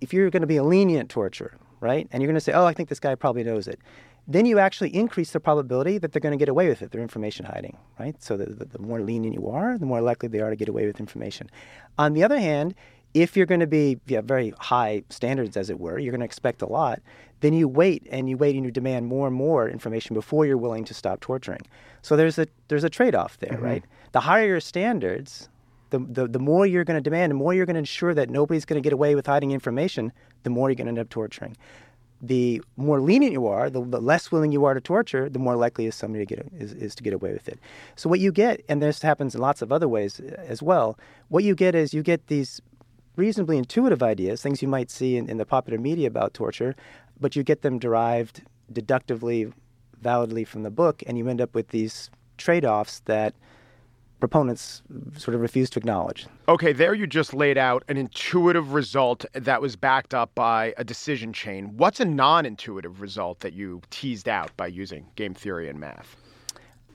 if 0.00 0.12
you're 0.12 0.30
going 0.30 0.42
to 0.42 0.46
be 0.46 0.56
a 0.56 0.64
lenient 0.64 1.10
torturer, 1.10 1.54
right, 1.80 2.08
and 2.10 2.22
you're 2.22 2.28
going 2.28 2.34
to 2.34 2.40
say, 2.40 2.52
oh, 2.52 2.64
I 2.64 2.72
think 2.72 2.88
this 2.88 3.00
guy 3.00 3.14
probably 3.14 3.44
knows 3.44 3.68
it, 3.68 3.80
then 4.28 4.44
you 4.44 4.58
actually 4.58 4.92
increase 4.94 5.30
the 5.30 5.38
probability 5.38 5.98
that 5.98 6.12
they're 6.12 6.20
going 6.20 6.36
to 6.36 6.38
get 6.38 6.48
away 6.48 6.68
with 6.68 6.82
it. 6.82 6.90
They're 6.90 7.00
information 7.00 7.46
hiding, 7.46 7.76
right? 8.00 8.20
So 8.20 8.36
the, 8.36 8.46
the, 8.46 8.64
the 8.64 8.78
more 8.80 9.00
lenient 9.00 9.34
you 9.34 9.48
are, 9.48 9.78
the 9.78 9.86
more 9.86 10.00
likely 10.00 10.28
they 10.28 10.40
are 10.40 10.50
to 10.50 10.56
get 10.56 10.68
away 10.68 10.86
with 10.86 10.98
information. 10.98 11.48
On 11.96 12.12
the 12.12 12.24
other 12.24 12.40
hand, 12.40 12.74
if 13.22 13.36
you're 13.36 13.46
going 13.46 13.60
to 13.60 13.66
be 13.66 13.98
yeah, 14.06 14.20
very 14.20 14.52
high 14.60 15.02
standards, 15.08 15.56
as 15.56 15.70
it 15.70 15.80
were, 15.80 15.98
you're 15.98 16.12
going 16.12 16.20
to 16.20 16.26
expect 16.26 16.60
a 16.62 16.66
lot, 16.66 17.00
then 17.40 17.52
you 17.54 17.66
wait 17.66 18.06
and 18.10 18.28
you 18.28 18.36
wait 18.36 18.54
and 18.56 18.64
you 18.66 18.70
demand 18.70 19.06
more 19.06 19.26
and 19.26 19.36
more 19.36 19.68
information 19.68 20.14
before 20.14 20.44
you're 20.46 20.62
willing 20.66 20.84
to 20.84 20.94
stop 20.94 21.20
torturing. 21.20 21.62
So 22.02 22.14
there's 22.16 22.38
a 22.38 22.46
there's 22.68 22.84
a 22.84 22.90
trade-off 22.90 23.38
there, 23.38 23.56
Mm-hmm. 23.56 23.64
right? 23.64 23.84
The 24.12 24.20
higher 24.20 24.46
your 24.46 24.60
standards, 24.60 25.48
the, 25.90 25.98
the, 25.98 26.28
the 26.28 26.38
more 26.38 26.66
you're 26.66 26.84
going 26.84 27.02
to 27.02 27.10
demand, 27.10 27.30
the 27.30 27.40
more 27.44 27.54
you're 27.54 27.66
going 27.66 27.74
to 27.74 27.84
ensure 27.88 28.14
that 28.14 28.28
nobody's 28.30 28.64
going 28.64 28.80
to 28.82 28.86
get 28.86 28.92
away 28.92 29.14
with 29.14 29.26
hiding 29.26 29.50
information, 29.52 30.12
the 30.42 30.50
more 30.50 30.68
you're 30.68 30.76
going 30.76 30.86
to 30.86 30.90
end 30.90 30.98
up 30.98 31.08
torturing. 31.08 31.56
The 32.22 32.62
more 32.76 33.00
lenient 33.00 33.32
you 33.32 33.46
are, 33.46 33.68
the, 33.70 33.82
the 33.84 34.00
less 34.00 34.32
willing 34.32 34.52
you 34.52 34.64
are 34.64 34.74
to 34.74 34.80
torture, 34.80 35.28
the 35.28 35.38
more 35.38 35.56
likely 35.56 35.84
is 35.86 35.94
somebody 35.94 36.24
to 36.24 36.34
get 36.34 36.46
is, 36.58 36.72
is 36.72 36.94
to 36.94 37.02
get 37.02 37.12
away 37.12 37.32
with 37.32 37.46
it. 37.48 37.58
So 37.94 38.08
what 38.08 38.20
you 38.20 38.32
get, 38.32 38.62
and 38.68 38.80
this 38.82 39.02
happens 39.02 39.34
in 39.34 39.40
lots 39.40 39.60
of 39.62 39.70
other 39.70 39.88
ways 39.88 40.20
uh, 40.20 40.42
as 40.54 40.62
well, 40.62 40.98
what 41.28 41.44
you 41.44 41.54
get 41.54 41.74
is 41.74 41.92
you 41.92 42.02
get 42.02 42.26
these 42.28 42.62
reasonably 43.16 43.58
intuitive 43.58 44.02
ideas, 44.02 44.42
things 44.42 44.62
you 44.62 44.68
might 44.68 44.90
see 44.90 45.16
in, 45.16 45.28
in 45.28 45.38
the 45.38 45.46
popular 45.46 45.78
media 45.78 46.06
about 46.06 46.34
torture, 46.34 46.76
but 47.18 47.34
you 47.34 47.42
get 47.42 47.62
them 47.62 47.78
derived 47.78 48.42
deductively, 48.72 49.52
validly 50.00 50.44
from 50.44 50.62
the 50.62 50.70
book, 50.70 51.02
and 51.06 51.18
you 51.18 51.28
end 51.28 51.40
up 51.40 51.54
with 51.54 51.68
these 51.68 52.10
trade 52.36 52.64
offs 52.64 53.00
that 53.06 53.34
proponents 54.20 54.82
sort 55.16 55.34
of 55.34 55.40
refuse 55.40 55.68
to 55.70 55.78
acknowledge. 55.78 56.26
Okay, 56.48 56.72
there 56.72 56.94
you 56.94 57.06
just 57.06 57.34
laid 57.34 57.58
out 57.58 57.84
an 57.88 57.96
intuitive 57.96 58.72
result 58.72 59.24
that 59.34 59.60
was 59.60 59.76
backed 59.76 60.14
up 60.14 60.34
by 60.34 60.74
a 60.78 60.84
decision 60.84 61.32
chain. 61.32 61.76
What's 61.76 62.00
a 62.00 62.04
non 62.04 62.46
intuitive 62.46 63.00
result 63.00 63.40
that 63.40 63.52
you 63.52 63.82
teased 63.90 64.28
out 64.28 64.56
by 64.56 64.68
using 64.68 65.06
game 65.16 65.34
theory 65.34 65.68
and 65.68 65.78
math? 65.78 66.16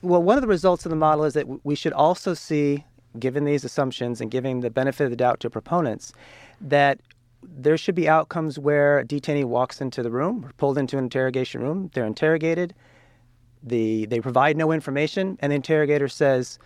Well, 0.02 0.22
one 0.22 0.36
of 0.36 0.42
the 0.42 0.48
results 0.48 0.84
of 0.84 0.90
the 0.90 0.96
model 0.96 1.24
is 1.24 1.34
that 1.34 1.64
we 1.64 1.76
should 1.76 1.92
also 1.92 2.34
see, 2.34 2.84
given 3.18 3.44
these 3.44 3.64
assumptions 3.64 4.20
and 4.20 4.30
giving 4.30 4.60
the 4.60 4.70
benefit 4.70 5.04
of 5.04 5.10
the 5.10 5.16
doubt 5.16 5.40
to 5.40 5.50
proponents, 5.50 6.12
that 6.60 7.00
there 7.42 7.76
should 7.76 7.94
be 7.94 8.08
outcomes 8.08 8.58
where 8.58 9.00
a 9.00 9.04
detainee 9.04 9.44
walks 9.44 9.80
into 9.80 10.02
the 10.02 10.10
room, 10.10 10.44
or 10.44 10.52
pulled 10.58 10.78
into 10.78 10.96
an 10.96 11.04
interrogation 11.04 11.60
room, 11.60 11.90
they're 11.92 12.06
interrogated, 12.06 12.74
the, 13.62 14.06
they 14.06 14.20
provide 14.20 14.56
no 14.56 14.72
information, 14.72 15.36
and 15.40 15.52
the 15.52 15.56
interrogator 15.56 16.08
says, 16.08 16.58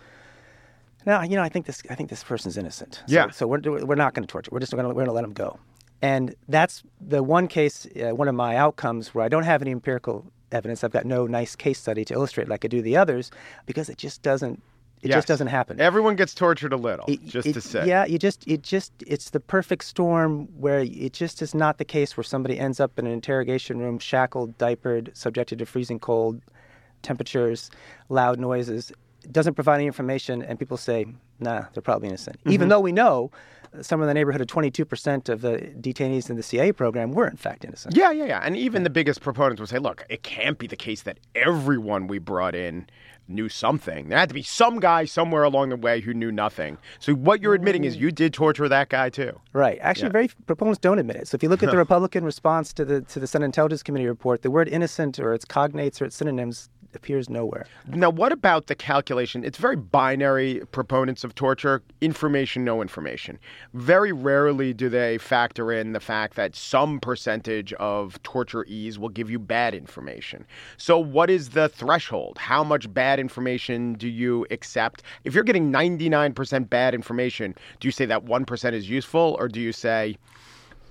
no, 1.07 1.23
you 1.23 1.37
know, 1.37 1.43
I 1.43 1.49
think 1.49 1.67
this, 1.67 1.83
I 1.89 1.95
think 1.95 2.11
this 2.11 2.25
person's 2.25 2.57
innocent. 2.57 3.03
Yeah. 3.07 3.31
So 3.31 3.47
we're, 3.47 3.61
we're 3.61 3.95
not 3.95 4.15
going 4.15 4.27
to 4.27 4.31
torture. 4.31 4.51
We're 4.53 4.61
just 4.61 4.73
going 4.73 4.83
to, 4.83 4.89
we're 4.89 4.95
going 4.95 5.07
to 5.07 5.13
let 5.13 5.23
them 5.23 5.33
go. 5.33 5.59
And 6.03 6.35
that's 6.49 6.83
the 7.01 7.23
one 7.23 7.49
case, 7.49 7.87
uh, 7.97 8.15
one 8.15 8.29
of 8.29 8.35
my 8.35 8.57
outcomes 8.57 9.15
where 9.15 9.25
I 9.25 9.29
don't 9.29 9.45
have 9.45 9.63
any 9.63 9.71
empirical 9.71 10.27
evidence. 10.53 10.85
I've 10.85 10.91
got 10.91 11.07
no 11.07 11.27
nice 11.27 11.57
case 11.57 11.79
study 11.79 12.05
to 12.05 12.15
illustrate 12.15 12.49
like 12.49 12.65
I 12.65 12.69
do 12.69 12.83
the 12.83 12.97
others 12.97 13.31
because 13.65 13.89
it 13.89 13.99
just 13.99 14.21
doesn't, 14.23 14.63
it 15.03 15.09
Yes. 15.11 15.17
just 15.19 15.29
doesn't 15.29 15.47
happen. 15.49 15.81
Everyone 15.81 16.17
gets 16.17 16.35
tortured 16.35 16.73
a 16.73 16.77
little, 16.77 17.05
It- 17.07 17.25
just 17.27 17.49
it- 17.49 17.53
to 17.53 17.61
say. 17.61 17.87
Yeah, 17.87 18.05
you 18.07 18.19
just 18.19 18.47
it 18.49 18.63
just 18.63 18.93
it's 19.07 19.31
the 19.31 19.41
perfect 19.41 19.85
storm 19.85 20.49
where 20.59 20.81
it 20.81 21.13
just 21.13 21.43
is 21.43 21.55
not 21.55 21.79
the 21.79 21.85
case 21.85 22.17
where 22.17 22.25
somebody 22.25 22.59
ends 22.59 22.81
up 22.81 22.99
in 22.99 23.07
an 23.07 23.13
interrogation 23.13 23.79
room 23.79 23.99
shackled, 23.99 24.57
diapered, 24.59 25.11
subjected 25.15 25.59
to 25.59 25.67
freezing 25.67 25.99
cold 25.99 26.41
temperatures, 27.03 27.71
loud 28.09 28.39
noises, 28.41 28.91
doesn't 29.31 29.55
provide 29.55 29.77
any 29.77 29.87
information 29.87 30.43
and 30.43 30.59
people 30.59 30.77
say, 30.77 31.05
"Nah, 31.41 31.65
they're 31.73 31.83
probably 31.83 32.09
innocent." 32.09 32.39
Mm-hmm. 32.41 32.53
Even 32.53 32.69
though 32.69 32.81
we 32.81 32.93
know 32.93 33.31
somewhere 33.83 34.09
in 34.09 34.15
the 34.15 34.19
neighborhood 34.19 34.41
of 34.41 34.47
22% 34.47 35.29
of 35.29 35.41
the 35.41 35.59
detainees 35.81 36.31
in 36.31 36.37
the 36.37 36.43
CIA 36.43 36.73
program 36.73 37.13
were 37.13 37.29
in 37.29 37.37
fact 37.37 37.65
innocent. 37.65 37.97
Yeah, 37.97 38.11
yeah, 38.11 38.25
yeah. 38.25 38.41
And 38.43 38.57
even 38.57 38.83
the 38.83 38.91
biggest 38.91 39.21
proponents 39.21 39.61
would 39.61 39.69
say, 39.69 39.79
look, 39.79 40.05
it 40.09 40.23
can't 40.23 40.59
be 40.59 40.67
the 40.67 40.77
case 40.77 41.03
that 41.03 41.19
everyone 41.35 42.07
we 42.07 42.19
brought 42.19 42.55
in 42.55 42.89
knew 43.29 43.49
something. 43.49 44.09
There 44.09 44.19
had 44.19 44.29
to 44.29 44.35
be 44.35 44.43
some 44.43 44.81
guy 44.81 45.05
somewhere 45.05 45.43
along 45.43 45.71
the 45.71 45.77
way 45.77 46.01
who 46.01 46.15
knew 46.15 46.31
nothing. 46.31 46.79
So 46.99 47.15
what 47.15 47.41
you're 47.41 47.55
admitting 47.55 47.85
is 47.85 47.97
you 47.97 48.13
did 48.13 48.33
torture 48.33 48.69
that 48.69 48.89
guy 48.89 49.11
too. 49.11 49.41
Right. 49.53 49.79
Actually, 49.81 50.11
very 50.11 50.29
proponents 50.47 50.79
don't 50.79 50.99
admit 50.99 51.17
it. 51.17 51.29
So 51.29 51.35
if 51.35 51.43
you 51.43 51.49
look 51.49 51.63
at 51.63 51.71
the 51.71 51.77
Republican 51.87 52.25
response 52.25 52.73
to 52.75 52.85
the 52.85 53.01
to 53.03 53.21
the 53.21 53.27
Senate 53.27 53.47
Intelligence 53.47 53.83
Committee 53.83 54.07
report, 54.07 54.43
the 54.43 54.51
word 54.51 54.69
innocent 54.69 55.19
or 55.19 55.35
its 55.35 55.45
cognates 55.45 56.01
or 56.01 56.05
its 56.05 56.17
synonyms 56.17 56.69
appears 56.95 57.29
nowhere. 57.29 57.67
Now, 57.89 58.11
what 58.11 58.33
about 58.33 58.67
the 58.67 58.75
calculation? 58.75 59.45
It's 59.45 59.59
very 59.59 59.77
binary 59.77 60.63
proponents 60.73 61.25
of 61.25 61.35
torture 61.35 61.83
information, 62.01 62.65
no 62.65 62.83
information. 62.83 63.39
Very 63.75 64.13
rarely 64.13 64.73
do 64.73 64.89
they 64.89 65.19
factor 65.19 65.73
in 65.73 65.93
the 65.93 66.01
fact 66.01 66.37
that 66.37 66.55
some 66.55 67.01
percentage 67.01 67.73
of 67.75 68.23
torturees 68.23 68.99
will 68.99 69.09
give 69.09 69.31
you 69.31 69.39
bad 69.39 69.75
information. 69.75 70.47
So, 70.77 70.99
what 70.99 71.31
is 71.31 71.51
the 71.51 71.69
threshold? 71.69 72.39
How 72.39 72.65
much 72.65 72.93
bad 72.93 73.19
information 73.19 73.95
do 73.95 74.09
you 74.09 74.47
accept? 74.51 75.03
If 75.25 75.35
you're 75.35 75.45
getting 75.45 75.73
99% 75.73 76.69
bad 76.69 76.95
information, 76.95 77.55
do 77.81 77.89
you 77.89 77.93
say 77.93 78.07
that 78.07 78.25
1% 78.25 78.73
is 78.73 78.89
useful, 78.89 79.37
or 79.39 79.49
do 79.49 79.61
you 79.61 79.73
say 79.73 80.17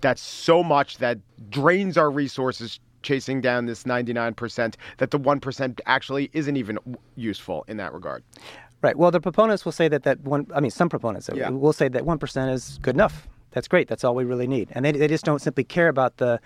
that's 0.01 0.21
so 0.21 0.61
much 0.63 0.97
that 0.99 1.17
drains 1.49 1.97
our 1.97 2.11
resources 2.11 2.79
chasing 3.05 3.39
down 3.39 3.65
this 3.65 3.83
99% 3.83 4.75
that 4.97 5.11
the 5.11 5.19
1% 5.19 5.79
actually 5.85 6.29
isn't 6.33 6.57
even 6.57 6.77
useful 7.15 7.63
in 7.67 7.77
that 7.77 7.93
regard. 7.93 8.23
Right. 8.81 8.97
Well, 8.97 9.11
the 9.11 9.21
proponents 9.21 9.63
will 9.65 9.71
say 9.71 9.87
that 9.87 10.03
that 10.03 10.19
one. 10.21 10.45
I 10.53 10.59
mean, 10.59 10.69
some 10.69 10.89
proponents 10.89 11.29
uh, 11.29 11.33
Yeah. 11.35 11.49
will 11.49 11.73
say 11.73 11.87
that 11.87 12.05
one 12.05 12.19
percent 12.19 12.51
is 12.51 12.77
good 12.83 12.93
enough. 12.95 13.27
That's 13.51 13.67
great. 13.67 13.87
That's 13.87 14.03
all 14.03 14.13
we 14.13 14.25
really 14.25 14.47
need. 14.47 14.67
And 14.73 14.83
they, 14.85 14.91
they 14.91 15.07
just 15.07 15.23
don't 15.25 15.41
simply 15.41 15.63
care 15.63 15.87
about 15.87 16.17
the 16.17 16.39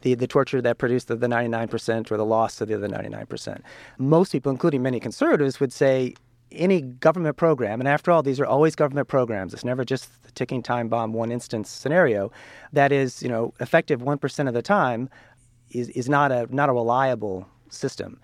the, 0.00 0.14
the 0.14 0.26
torture 0.26 0.60
that 0.62 0.78
produced 0.78 1.08
the, 1.08 1.16
the 1.16 1.28
99% 1.28 2.10
or 2.10 2.16
the 2.16 2.24
loss 2.24 2.60
of 2.60 2.68
the 2.68 2.74
other 2.74 2.88
99%. 2.88 3.60
Most 3.98 4.32
people, 4.32 4.50
including 4.50 4.82
many 4.82 4.98
conservatives, 5.00 5.60
would 5.60 5.72
say 5.72 6.14
any 6.52 6.80
government 6.82 7.36
program, 7.36 7.80
and 7.80 7.88
after 7.88 8.10
all, 8.10 8.22
these 8.22 8.40
are 8.40 8.46
always 8.46 8.74
government 8.74 9.08
programs. 9.08 9.54
It's 9.54 9.64
never 9.64 9.84
just 9.84 10.22
the 10.24 10.32
ticking 10.32 10.62
time 10.62 10.88
bomb 10.88 11.12
one 11.12 11.30
instance 11.30 11.70
scenario. 11.70 12.32
That 12.72 12.90
is, 12.92 13.22
you 13.22 13.28
know, 13.28 13.54
effective 13.60 14.02
one 14.02 14.18
percent 14.18 14.48
of 14.48 14.54
the 14.54 14.62
time, 14.62 15.08
is 15.74 15.88
is 15.90 16.08
not 16.08 16.32
a 16.32 16.46
not 16.54 16.68
a 16.68 16.72
reliable 16.72 17.46
system. 17.68 18.20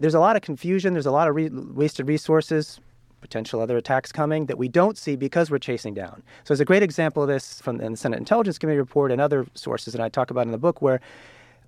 There's 0.00 0.14
a 0.14 0.20
lot 0.20 0.36
of 0.36 0.42
confusion. 0.42 0.94
There's 0.94 1.06
a 1.06 1.12
lot 1.12 1.28
of 1.28 1.34
re- 1.34 1.50
wasted 1.50 2.08
resources 2.08 2.80
potential 3.22 3.60
other 3.60 3.78
attacks 3.78 4.12
coming 4.12 4.46
that 4.46 4.58
we 4.58 4.68
don't 4.68 4.98
see 4.98 5.16
because 5.16 5.50
we're 5.50 5.58
chasing 5.58 5.94
down. 5.94 6.22
So 6.44 6.52
there's 6.52 6.60
a 6.60 6.66
great 6.66 6.82
example 6.82 7.22
of 7.22 7.28
this 7.28 7.62
from 7.62 7.78
the 7.78 7.96
Senate 7.96 8.18
Intelligence 8.18 8.58
Committee 8.58 8.80
report 8.80 9.10
and 9.10 9.20
other 9.20 9.46
sources 9.54 9.94
that 9.94 10.02
I 10.02 10.10
talk 10.10 10.30
about 10.30 10.44
in 10.44 10.52
the 10.52 10.58
book 10.58 10.82
where 10.82 11.00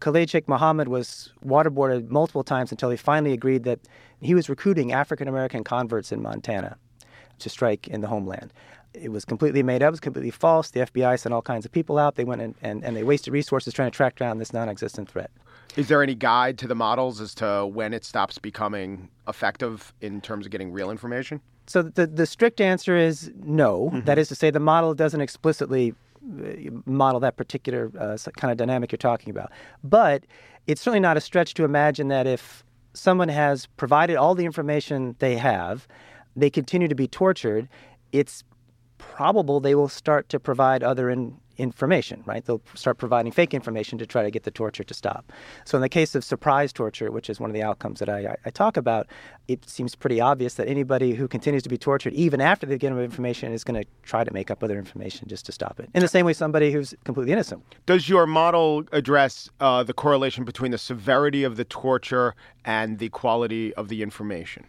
Khalid 0.01 0.29
Sheikh 0.29 0.49
Mohammed 0.49 0.89
was 0.89 1.33
waterboarded 1.47 2.11
multiple 2.11 2.45
times 2.45 2.71
until 2.71 2.91
he 2.91 2.97
finally 2.97 3.33
agreed 3.33 3.65
that 3.65 3.79
he 4.21 4.35
was 4.35 4.51
recruiting 4.51 4.93
African 4.93 5.29
American 5.29 5.65
converts 5.65 6.13
in 6.13 6.21
Montana 6.21 6.77
to 7.39 7.49
strike 7.49 7.89
in 7.89 8.01
the 8.01 8.09
homeland. 8.09 8.53
It 8.95 9.11
was 9.11 9.25
completely 9.25 9.63
made 9.63 9.83
up, 9.83 9.89
it 9.89 9.91
was 9.91 10.01
completely 10.01 10.31
false. 10.31 10.71
The 10.71 10.81
FBI 10.81 11.19
sent 11.19 11.33
all 11.33 11.43
kinds 11.43 11.65
of 11.65 11.73
people 11.73 11.99
out. 11.99 12.15
They 12.15 12.25
went 12.25 12.43
and, 12.43 12.55
and, 12.63 12.85
and 12.85 12.97
they 12.97 13.03
wasted 13.03 13.33
resources 13.33 13.75
trying 13.75 13.91
to 13.91 13.97
track 13.97 14.17
down 14.17 14.39
this 14.39 14.53
non 14.53 14.69
existent 14.69 15.09
threat. 15.09 15.31
Is 15.77 15.89
there 15.89 16.03
any 16.03 16.15
guide 16.15 16.59
to 16.59 16.69
the 16.69 16.75
models 16.75 17.21
as 17.21 17.35
to 17.37 17.67
when 17.67 17.93
it 17.93 18.05
stops 18.05 18.39
becoming 18.39 19.09
effective 19.27 19.93
in 20.01 20.21
terms 20.21 20.47
of 20.47 20.53
getting 20.53 20.73
real 20.73 20.91
information? 20.91 21.41
So 21.67 21.83
the 21.83 22.07
the 22.07 22.27
strict 22.27 22.61
answer 22.61 22.97
is 22.97 23.33
no. 23.43 23.91
That 24.05 24.19
is 24.19 24.29
to 24.29 24.35
say, 24.35 24.51
the 24.51 24.61
model 24.61 24.95
doesn't 24.95 25.21
explicitly 25.21 25.95
uh, 26.25 26.71
model 26.87 27.21
that 27.21 27.37
particular 27.37 27.91
uh, 27.99 28.17
kind 28.37 28.51
of 28.51 28.57
dynamic 28.57 28.93
you're 28.93 28.99
talking 28.99 29.31
about. 29.31 29.51
But 29.83 30.25
it's 30.67 30.81
certainly 30.81 31.01
not 31.01 31.17
a 31.17 31.21
stretch 31.21 31.55
to 31.55 31.65
imagine 31.65 32.09
that 32.09 32.27
if 32.27 32.65
someone 32.93 33.29
has 33.29 33.67
provided 33.77 34.17
all 34.17 34.35
the 34.35 34.45
information 34.45 35.17
they 35.19 35.37
have, 35.37 35.89
they 36.37 36.51
continue 36.51 36.89
to 36.89 36.95
be 36.95 37.09
tortured. 37.09 37.69
It's 38.13 38.45
probable 39.13 39.61
they 39.61 39.75
will 39.75 39.89
start 39.89 40.29
to 40.31 40.41
provide 40.41 40.83
other 40.83 41.11
in, 41.11 41.39
information, 41.59 42.23
right? 42.27 42.45
They'll 42.45 42.63
start 42.75 42.99
providing 42.99 43.33
fake 43.33 43.55
information 43.55 43.99
to 43.99 44.07
try 44.07 44.23
to 44.23 44.31
get 44.31 44.43
the 44.43 44.51
torture 44.51 44.85
to 44.85 44.95
stop. 44.95 45.33
So, 45.65 45.79
in 45.79 45.83
the 45.83 45.89
case 45.89 46.15
of 46.15 46.25
surprise 46.25 46.73
torture, 46.73 47.11
which 47.11 47.31
is 47.31 47.41
one 47.41 47.51
of 47.51 47.55
the 47.55 47.63
outcomes 47.63 48.01
that 48.01 48.09
I, 48.09 48.37
I 48.45 48.51
talk 48.51 48.77
about, 48.77 49.07
it 49.49 49.69
seems 49.69 49.95
pretty 49.95 50.21
obvious 50.21 50.55
that 50.55 50.69
anybody 50.69 51.15
who 51.15 51.29
continues 51.29 51.63
to 51.65 51.69
be 51.69 51.79
tortured, 51.79 52.13
even 52.15 52.41
after 52.41 52.67
they've 52.67 52.79
given 52.79 52.99
information, 52.99 53.53
is 53.53 53.65
going 53.65 53.81
to 53.81 53.89
try 54.03 54.25
to 54.25 54.33
make 54.33 54.51
up 54.51 54.63
other 54.63 54.79
information 54.79 55.29
just 55.29 55.47
to 55.47 55.53
stop 55.53 55.79
it. 55.81 55.89
In 55.95 56.01
the 56.01 56.09
same 56.09 56.27
way, 56.27 56.33
somebody 56.33 56.73
who's 56.73 56.95
completely 57.05 57.33
innocent. 57.33 57.63
Does 57.87 58.09
your 58.09 58.27
model 58.27 58.85
address 58.93 59.49
uh, 59.61 59.83
the 59.83 59.95
correlation 59.95 60.45
between 60.45 60.71
the 60.71 60.79
severity 60.79 61.45
of 61.45 61.57
the 61.57 61.65
torture 61.65 62.35
and 62.65 62.99
the 62.99 63.11
quality 63.11 63.75
of 63.75 63.89
the 63.89 64.03
information? 64.03 64.65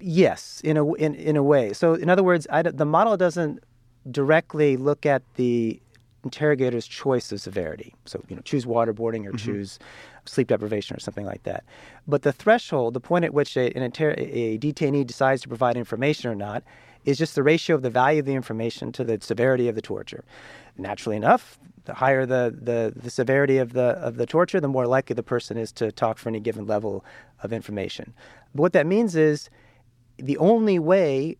Yes, 0.00 0.60
in 0.64 0.76
a 0.76 0.92
in, 0.94 1.14
in 1.14 1.36
a 1.36 1.42
way. 1.42 1.72
So, 1.72 1.94
in 1.94 2.08
other 2.08 2.22
words, 2.22 2.46
I, 2.50 2.62
the 2.62 2.84
model 2.84 3.16
doesn't 3.16 3.62
directly 4.10 4.76
look 4.76 5.04
at 5.06 5.22
the 5.34 5.80
interrogator's 6.24 6.86
choice 6.86 7.30
of 7.32 7.40
severity. 7.40 7.94
So, 8.04 8.22
you 8.28 8.36
know, 8.36 8.42
choose 8.42 8.64
waterboarding 8.64 9.26
or 9.26 9.32
mm-hmm. 9.32 9.36
choose 9.36 9.78
sleep 10.24 10.48
deprivation 10.48 10.96
or 10.96 11.00
something 11.00 11.24
like 11.24 11.44
that. 11.44 11.64
But 12.06 12.22
the 12.22 12.32
threshold, 12.32 12.94
the 12.94 13.00
point 13.00 13.24
at 13.24 13.32
which 13.32 13.56
a, 13.56 13.72
an 13.76 13.82
inter- 13.82 14.14
a 14.16 14.58
detainee 14.58 15.06
decides 15.06 15.42
to 15.42 15.48
provide 15.48 15.76
information 15.76 16.30
or 16.30 16.34
not, 16.34 16.62
is 17.04 17.16
just 17.16 17.34
the 17.34 17.42
ratio 17.42 17.76
of 17.76 17.82
the 17.82 17.90
value 17.90 18.20
of 18.20 18.26
the 18.26 18.34
information 18.34 18.92
to 18.92 19.04
the 19.04 19.18
severity 19.20 19.68
of 19.68 19.74
the 19.74 19.82
torture. 19.82 20.24
Naturally 20.76 21.16
enough, 21.16 21.58
the 21.84 21.94
higher 21.94 22.26
the, 22.26 22.54
the, 22.60 22.92
the 22.94 23.10
severity 23.10 23.58
of 23.58 23.72
the 23.72 23.96
of 23.98 24.16
the 24.16 24.26
torture, 24.26 24.60
the 24.60 24.68
more 24.68 24.86
likely 24.86 25.14
the 25.14 25.22
person 25.22 25.56
is 25.56 25.72
to 25.72 25.90
talk 25.90 26.18
for 26.18 26.28
any 26.28 26.40
given 26.40 26.66
level 26.66 27.04
of 27.42 27.52
information. 27.52 28.12
But 28.54 28.62
what 28.62 28.72
that 28.74 28.86
means 28.86 29.16
is 29.16 29.48
the 30.18 30.36
only 30.38 30.78
way 30.78 31.36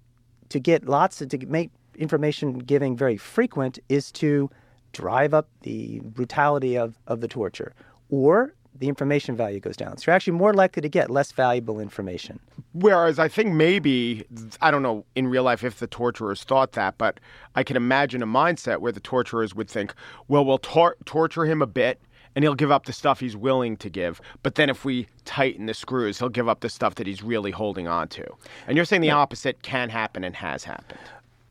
to 0.49 0.59
get 0.59 0.87
lots 0.87 1.21
of, 1.21 1.29
to 1.31 1.47
make 1.47 1.71
information 1.97 2.59
giving 2.59 2.97
very 2.97 3.17
frequent 3.17 3.79
is 3.89 4.11
to 4.13 4.51
drive 4.93 5.35
up 5.35 5.49
the 5.63 6.01
brutality 6.01 6.77
of, 6.77 6.99
of 7.07 7.21
the 7.21 7.29
torture 7.29 7.75
or 8.09 8.55
the 8.79 8.89
information 8.89 9.37
value 9.37 9.59
goes 9.59 9.77
down. 9.77 9.97
So 9.97 10.05
you're 10.07 10.15
actually 10.15 10.35
more 10.35 10.55
likely 10.55 10.81
to 10.83 10.89
get 10.89 11.11
less 11.11 11.33
valuable 11.33 11.81
information. 11.81 12.39
Whereas 12.73 13.19
I 13.19 13.27
think 13.27 13.53
maybe, 13.53 14.25
I 14.61 14.71
don't 14.71 14.83
know 14.83 15.05
in 15.17 15.27
real 15.27 15.43
life 15.43 15.65
if 15.65 15.81
the 15.81 15.89
torturers 15.89 16.45
thought 16.45 16.73
that, 16.73 16.97
but 16.97 17.19
I 17.57 17.65
can 17.65 17.77
imagine 17.77 18.23
a 18.23 18.27
mindset 18.27 18.79
where 18.79 18.93
the 18.93 19.01
torturers 19.01 19.55
would 19.55 19.69
think, 19.69 19.95
well, 20.29 20.45
we'll 20.45 20.59
tor- 20.59 20.97
torture 21.05 21.45
him 21.45 21.61
a 21.61 21.67
bit 21.67 22.01
and 22.39 22.45
he'll 22.45 22.55
give 22.55 22.71
up 22.71 22.87
the 22.87 22.93
stuff 22.93 23.19
he's 23.19 23.37
willing 23.37 23.77
to 23.77 23.91
give. 23.91 24.21
But 24.45 24.55
then 24.55 24.71
if 24.71 24.85
we 24.85 25.09
tighten 25.25 25.67
the 25.67 25.75
screws, 25.75 26.21
he'll 26.21 26.29
give 26.29 26.49
up 26.49 26.61
the 26.61 26.69
stuff 26.69 26.95
that 26.95 27.05
he's 27.05 27.21
really 27.21 27.51
holding 27.51 27.89
on 27.89 28.07
to. 28.11 28.25
And 28.69 28.77
you're 28.77 28.85
saying 28.85 29.03
the 29.03 29.11
opposite 29.11 29.63
can 29.63 29.89
happen 29.89 30.23
and 30.23 30.37
has 30.37 30.63
happened. 30.63 31.01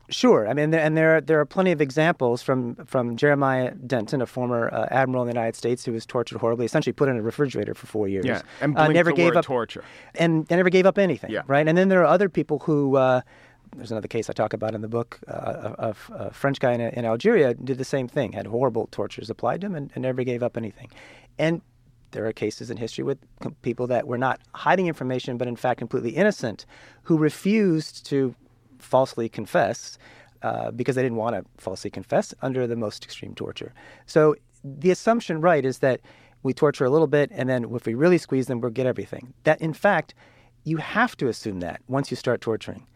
Sure, 0.08 0.48
I 0.48 0.54
mean, 0.54 0.72
and 0.72 0.96
there 0.96 1.20
there 1.20 1.38
are 1.40 1.44
plenty 1.44 1.72
of 1.72 1.82
examples 1.82 2.40
from 2.40 2.76
from 2.86 3.18
Jeremiah 3.18 3.74
Denton, 3.74 4.22
a 4.22 4.26
former 4.26 4.72
uh, 4.72 4.86
admiral 4.90 5.24
in 5.24 5.26
the 5.26 5.34
United 5.34 5.56
States 5.56 5.84
who 5.84 5.92
was 5.92 6.06
tortured 6.06 6.38
horribly, 6.38 6.64
essentially 6.64 6.94
put 6.94 7.10
in 7.10 7.18
a 7.18 7.22
refrigerator 7.22 7.74
for 7.74 7.86
four 7.86 8.08
years. 8.08 8.24
Yeah, 8.24 8.40
and 8.62 8.74
uh, 8.78 8.88
never 8.88 9.12
gave 9.12 9.36
up 9.36 9.44
torture, 9.44 9.84
and 10.14 10.48
never 10.48 10.70
gave 10.70 10.86
up 10.86 10.96
anything. 10.96 11.30
Yeah. 11.30 11.42
right. 11.46 11.68
And 11.68 11.76
then 11.76 11.90
there 11.90 12.00
are 12.00 12.06
other 12.06 12.30
people 12.30 12.60
who. 12.60 12.96
Uh, 12.96 13.20
there's 13.76 13.90
another 13.90 14.08
case 14.08 14.28
I 14.28 14.32
talk 14.32 14.52
about 14.52 14.74
in 14.74 14.80
the 14.80 14.88
book 14.88 15.20
uh, 15.28 15.74
of 15.78 16.10
a 16.14 16.32
French 16.32 16.60
guy 16.60 16.72
in, 16.72 16.80
in, 16.80 17.04
Algeria 17.04 17.54
did 17.54 17.78
the 17.78 17.84
same 17.84 18.08
thing, 18.08 18.32
had 18.32 18.46
horrible 18.46 18.88
tortures 18.90 19.30
applied 19.30 19.60
to 19.60 19.66
him, 19.66 19.74
and, 19.74 19.90
and 19.94 20.02
never 20.02 20.24
gave 20.24 20.42
up 20.42 20.56
anything. 20.56 20.90
And 21.38 21.62
there 22.10 22.26
are 22.26 22.32
cases 22.32 22.70
in 22.70 22.76
history 22.76 23.04
with 23.04 23.18
people 23.62 23.86
that 23.88 24.06
were 24.06 24.18
not 24.18 24.40
hiding 24.54 24.86
information, 24.86 25.36
but 25.36 25.48
in 25.48 25.56
fact 25.56 25.78
completely 25.78 26.10
innocent, 26.10 26.66
who 27.02 27.18
refused 27.18 28.06
to 28.06 28.34
falsely 28.78 29.28
confess 29.28 29.98
uh, 30.42 30.70
because 30.70 30.94
they 30.94 31.02
didn't 31.02 31.18
want 31.18 31.36
to 31.36 31.44
falsely 31.62 31.90
confess 31.90 32.34
under 32.42 32.66
the 32.66 32.76
most 32.76 33.04
extreme 33.04 33.34
torture. 33.34 33.74
So 34.06 34.36
the 34.64 34.90
assumption, 34.90 35.40
right, 35.40 35.64
is 35.64 35.78
that 35.78 36.00
we 36.42 36.52
torture 36.54 36.84
a 36.84 36.90
little 36.90 37.06
bit, 37.06 37.30
and 37.32 37.48
then 37.48 37.64
if 37.74 37.86
we 37.86 37.94
really 37.94 38.18
squeeze 38.18 38.46
them, 38.46 38.60
we'll 38.60 38.70
get 38.70 38.86
everything. 38.86 39.34
That, 39.44 39.60
in 39.60 39.72
fact, 39.72 40.14
you 40.64 40.76
have 40.76 41.16
to 41.16 41.28
assume 41.28 41.60
that 41.60 41.80
once 41.88 42.10
you 42.10 42.16
start 42.16 42.40
torturing. 42.40 42.86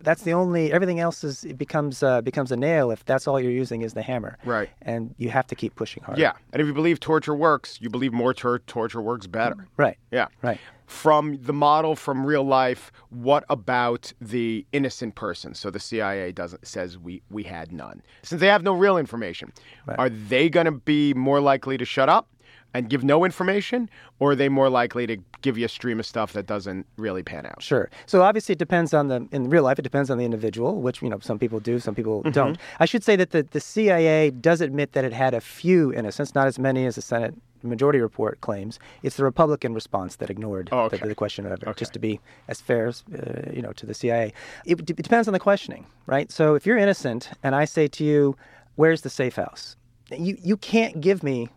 That's 0.00 0.22
the 0.22 0.32
only. 0.32 0.72
Everything 0.72 1.00
else 1.00 1.24
is 1.24 1.44
it 1.44 1.58
becomes 1.58 2.02
uh, 2.02 2.20
becomes 2.22 2.52
a 2.52 2.56
nail 2.56 2.90
if 2.90 3.04
that's 3.04 3.26
all 3.26 3.40
you're 3.40 3.52
using 3.52 3.82
is 3.82 3.94
the 3.94 4.02
hammer. 4.02 4.38
Right. 4.44 4.70
And 4.82 5.14
you 5.18 5.30
have 5.30 5.46
to 5.48 5.54
keep 5.54 5.74
pushing 5.74 6.02
hard. 6.02 6.18
Yeah. 6.18 6.32
And 6.52 6.60
if 6.60 6.66
you 6.66 6.74
believe 6.74 7.00
torture 7.00 7.34
works, 7.34 7.78
you 7.80 7.90
believe 7.90 8.12
more 8.12 8.34
tor- 8.34 8.60
torture 8.60 9.02
works 9.02 9.26
better. 9.26 9.68
Right. 9.76 9.98
Yeah. 10.10 10.28
Right 10.42 10.60
from 10.88 11.38
the 11.42 11.52
model 11.52 11.94
from 11.94 12.24
real 12.24 12.44
life, 12.44 12.90
what 13.10 13.44
about 13.50 14.10
the 14.20 14.66
innocent 14.72 15.14
person? 15.14 15.54
So 15.54 15.70
the 15.70 15.78
CIA 15.78 16.32
doesn't 16.32 16.66
says 16.66 16.98
we 16.98 17.22
we 17.30 17.42
had 17.42 17.72
none. 17.72 18.02
Since 18.22 18.40
they 18.40 18.46
have 18.46 18.62
no 18.62 18.72
real 18.72 18.96
information, 18.96 19.52
right. 19.86 19.98
are 19.98 20.08
they 20.08 20.48
going 20.48 20.64
to 20.64 20.72
be 20.72 21.12
more 21.12 21.40
likely 21.40 21.76
to 21.76 21.84
shut 21.84 22.08
up 22.08 22.28
and 22.74 22.88
give 22.90 23.02
no 23.02 23.24
information, 23.24 23.88
or 24.18 24.32
are 24.32 24.36
they 24.36 24.48
more 24.48 24.68
likely 24.68 25.06
to 25.06 25.16
give 25.40 25.56
you 25.56 25.64
a 25.64 25.68
stream 25.68 25.98
of 25.98 26.06
stuff 26.06 26.32
that 26.34 26.46
doesn't 26.46 26.86
really 26.96 27.22
pan 27.22 27.46
out? 27.46 27.62
Sure. 27.62 27.90
So 28.06 28.22
obviously 28.22 28.52
it 28.54 28.58
depends 28.58 28.92
on 28.92 29.08
the 29.08 29.26
in 29.32 29.48
real 29.48 29.62
life 29.62 29.78
it 29.78 29.82
depends 29.82 30.10
on 30.10 30.18
the 30.18 30.24
individual, 30.24 30.80
which 30.80 31.02
you 31.02 31.08
know 31.08 31.18
some 31.20 31.38
people 31.38 31.60
do, 31.60 31.78
some 31.78 31.94
people 31.94 32.20
mm-hmm. 32.20 32.30
don't. 32.30 32.58
I 32.78 32.84
should 32.84 33.02
say 33.02 33.16
that 33.16 33.30
the, 33.30 33.42
the 33.42 33.60
CIA 33.60 34.30
does 34.30 34.60
admit 34.60 34.92
that 34.92 35.04
it 35.04 35.12
had 35.12 35.34
a 35.34 35.40
few 35.40 35.92
innocents, 35.92 36.34
not 36.34 36.46
as 36.46 36.58
many 36.58 36.84
as 36.86 36.96
the 36.96 37.02
Senate 37.02 37.34
majority 37.62 38.00
report 38.00 38.40
claims. 38.40 38.78
It's 39.02 39.16
the 39.16 39.24
Republican 39.24 39.74
response 39.74 40.16
that 40.16 40.30
ignored 40.30 40.68
oh, 40.70 40.82
okay. 40.82 40.98
the, 40.98 41.08
the, 41.08 41.14
question 41.14 41.46
of 41.46 41.62
okay. 41.62 41.72
just 41.76 41.92
to 41.94 41.98
be 41.98 42.20
as 42.48 42.60
fair 42.60 42.86
as 42.86 43.02
uh, 43.12 43.50
you 43.52 43.62
know 43.62 43.72
to 43.72 43.86
the 43.86 43.94
CIA. 43.94 44.32
It, 44.64 44.78
it 44.80 44.96
depends 44.96 45.26
on 45.26 45.32
the 45.32 45.40
questioning, 45.40 45.86
right? 46.06 46.30
So 46.30 46.54
if 46.54 46.66
you're 46.66 46.78
innocent 46.78 47.30
and 47.42 47.54
I 47.54 47.64
say 47.64 47.88
to 47.88 48.04
you, 48.04 48.36
"Where's 48.76 49.02
the 49.02 49.10
safe 49.10 49.36
house?" 49.36 49.76
You 50.10 50.36
you 50.42 50.56
can't 50.56 51.00
give 51.00 51.22
me 51.22 51.48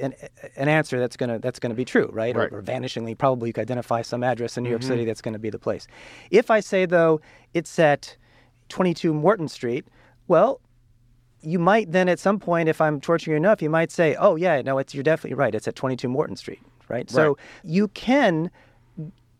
an, 0.00 0.14
an 0.56 0.68
answer 0.68 0.98
that's 0.98 1.16
gonna 1.16 1.38
that's 1.38 1.58
gonna 1.58 1.74
be 1.74 1.84
true, 1.84 2.10
right? 2.12 2.34
right. 2.36 2.52
Or, 2.52 2.58
or, 2.58 2.62
vanishingly, 2.62 3.16
probably 3.16 3.48
you 3.48 3.52
could 3.52 3.62
identify 3.62 4.02
some 4.02 4.22
address 4.22 4.56
in 4.56 4.64
New 4.64 4.70
York 4.70 4.82
mm-hmm. 4.82 4.90
City 4.90 5.04
that's 5.04 5.22
going 5.22 5.34
to 5.34 5.38
be 5.38 5.50
the 5.50 5.58
place. 5.58 5.86
If 6.30 6.50
I 6.50 6.60
say 6.60 6.86
though 6.86 7.20
it's 7.54 7.78
at 7.78 8.16
22 8.68 9.14
Morton 9.14 9.48
Street, 9.48 9.86
well, 10.28 10.60
you 11.40 11.58
might 11.58 11.92
then 11.92 12.08
at 12.08 12.18
some 12.18 12.38
point, 12.38 12.68
if 12.68 12.80
I'm 12.80 13.00
torturing 13.00 13.32
you 13.32 13.36
enough, 13.36 13.62
you 13.62 13.70
might 13.70 13.90
say, 13.90 14.16
"Oh 14.16 14.36
yeah, 14.36 14.62
no, 14.62 14.78
it's 14.78 14.94
you're 14.94 15.04
definitely 15.04 15.36
right. 15.36 15.54
It's 15.54 15.68
at 15.68 15.76
22 15.76 16.08
Morton 16.08 16.36
Street." 16.36 16.60
Right. 16.88 16.98
right. 16.98 17.10
So 17.10 17.36
you 17.64 17.88
can 17.88 18.50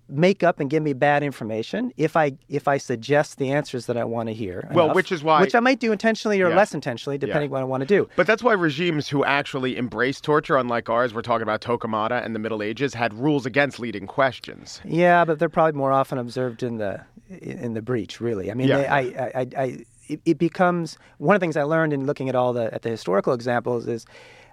make 0.08 0.42
up 0.42 0.60
and 0.60 0.70
give 0.70 0.82
me 0.82 0.92
bad 0.92 1.22
information 1.22 1.92
if 1.96 2.16
I 2.16 2.32
if 2.48 2.68
I 2.68 2.78
suggest 2.78 3.38
the 3.38 3.50
answers 3.50 3.86
that 3.86 3.96
I 3.96 4.04
want 4.04 4.28
to 4.28 4.34
hear. 4.34 4.68
Well, 4.72 4.94
which 4.94 5.10
is 5.10 5.22
why 5.22 5.40
which 5.40 5.54
I 5.54 5.60
might 5.60 5.80
do 5.80 5.92
intentionally 5.92 6.40
or 6.40 6.48
yeah. 6.48 6.56
less 6.56 6.74
intentionally, 6.74 7.18
depending 7.18 7.50
yeah. 7.50 7.54
what 7.54 7.60
I 7.60 7.64
want 7.64 7.82
to 7.82 7.86
do. 7.86 8.08
But 8.16 8.26
that's 8.26 8.42
why 8.42 8.52
regimes 8.52 9.08
who 9.08 9.24
actually 9.24 9.76
embrace 9.76 10.20
torture, 10.20 10.56
unlike 10.56 10.88
ours, 10.88 11.12
we're 11.12 11.22
talking 11.22 11.42
about 11.42 11.60
Torquemada 11.60 12.24
and 12.24 12.34
the 12.34 12.38
Middle 12.38 12.62
Ages, 12.62 12.94
had 12.94 13.12
rules 13.14 13.46
against 13.46 13.80
leading 13.80 14.06
questions. 14.06 14.80
Yeah, 14.84 15.24
but 15.24 15.38
they're 15.38 15.48
probably 15.48 15.76
more 15.76 15.92
often 15.92 16.18
observed 16.18 16.62
in 16.62 16.78
the 16.78 17.00
in 17.28 17.74
the 17.74 17.82
breach. 17.82 18.20
Really, 18.20 18.50
I 18.50 18.54
mean, 18.54 18.68
yeah. 18.68 18.78
they, 18.78 18.86
I, 18.86 19.00
I, 19.00 19.46
I 19.56 19.84
it, 20.08 20.20
it 20.24 20.38
becomes 20.38 20.98
one 21.18 21.34
of 21.34 21.40
the 21.40 21.44
things 21.44 21.56
I 21.56 21.64
learned 21.64 21.92
in 21.92 22.06
looking 22.06 22.28
at 22.28 22.34
all 22.34 22.52
the 22.52 22.72
at 22.72 22.82
the 22.82 22.90
historical 22.90 23.32
examples 23.32 23.86
is 23.86 24.06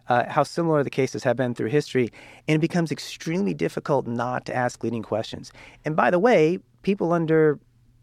uh, 0.09 0.25
how 0.27 0.43
similar 0.43 0.83
the 0.83 0.89
cases 0.89 1.23
have 1.23 1.35
been 1.35 1.53
through 1.53 1.69
history, 1.69 2.11
and 2.47 2.55
it 2.55 2.59
becomes 2.59 2.91
extremely 2.91 3.53
difficult 3.53 4.07
not 4.07 4.45
to 4.45 4.55
ask 4.55 4.83
leading 4.83 5.03
questions. 5.03 5.51
And 5.85 5.95
by 5.95 6.11
the 6.11 6.19
way, 6.19 6.59
people 6.81 7.13
under 7.13 7.59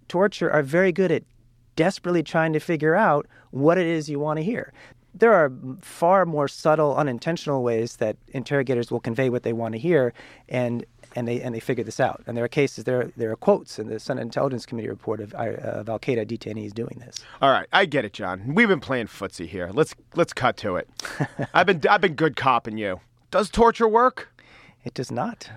torture 0.09 0.51
are 0.51 0.63
very 0.63 0.93
good 0.93 1.13
at 1.13 1.23
desperately 1.77 2.23
trying 2.23 2.53
to 2.53 2.61
figure 2.61 2.97
out 2.97 3.27
what 3.51 3.79
it 3.79 3.87
is 3.87 4.09
you 4.09 4.19
want 4.19 4.39
to 4.39 4.43
hear. 4.43 4.73
There 5.15 5.33
are 5.33 5.53
far 5.81 6.25
more 6.25 6.47
subtle, 6.47 6.97
unintentional 6.97 7.63
ways 7.63 7.97
that 7.97 8.17
interrogators 8.29 8.91
will 8.91 9.01
convey 9.01 9.29
what 9.29 9.43
they 9.43 9.53
want 9.53 9.73
to 9.73 9.79
hear, 9.79 10.13
and 10.49 10.85
and 11.17 11.27
they 11.27 11.41
and 11.41 11.55
they 11.55 11.61
figured 11.61 11.87
this 11.87 12.01
out. 12.01 12.23
And 12.27 12.37
there 12.37 12.45
are 12.45 12.49
cases, 12.49 12.85
there 12.85 13.11
there 13.17 13.31
are 13.31 13.37
quotes 13.37 13.79
in 13.79 13.89
the 13.89 13.99
Senate 13.99 14.23
Intelligence 14.23 14.67
Committee 14.67 14.89
report 14.89 15.21
of, 15.21 15.35
uh, 15.35 15.57
of 15.63 15.89
Al 15.89 15.99
Qaeda 15.99 16.27
detainees 16.27 16.73
doing 16.73 17.03
this. 17.05 17.17
All 17.41 17.51
right, 17.51 17.69
I 17.73 17.87
get 17.87 18.05
it, 18.05 18.13
John. 18.13 18.55
We've 18.55 18.69
been 18.69 18.81
playing 18.81 19.07
footsie 19.07 19.49
here. 19.49 19.71
Let's 19.73 19.95
let's 20.15 20.33
cut 20.33 20.57
to 20.59 20.77
it. 20.77 20.89
I've 21.55 21.67
been 21.67 21.83
I've 21.89 22.01
been 22.01 22.15
good 22.15 22.37
copping 22.37 22.79
you. 22.79 23.01
Does 23.31 23.51
torture 23.51 23.89
work? 23.89 24.33
It 24.85 24.95
does 24.95 25.11
not. 25.11 25.51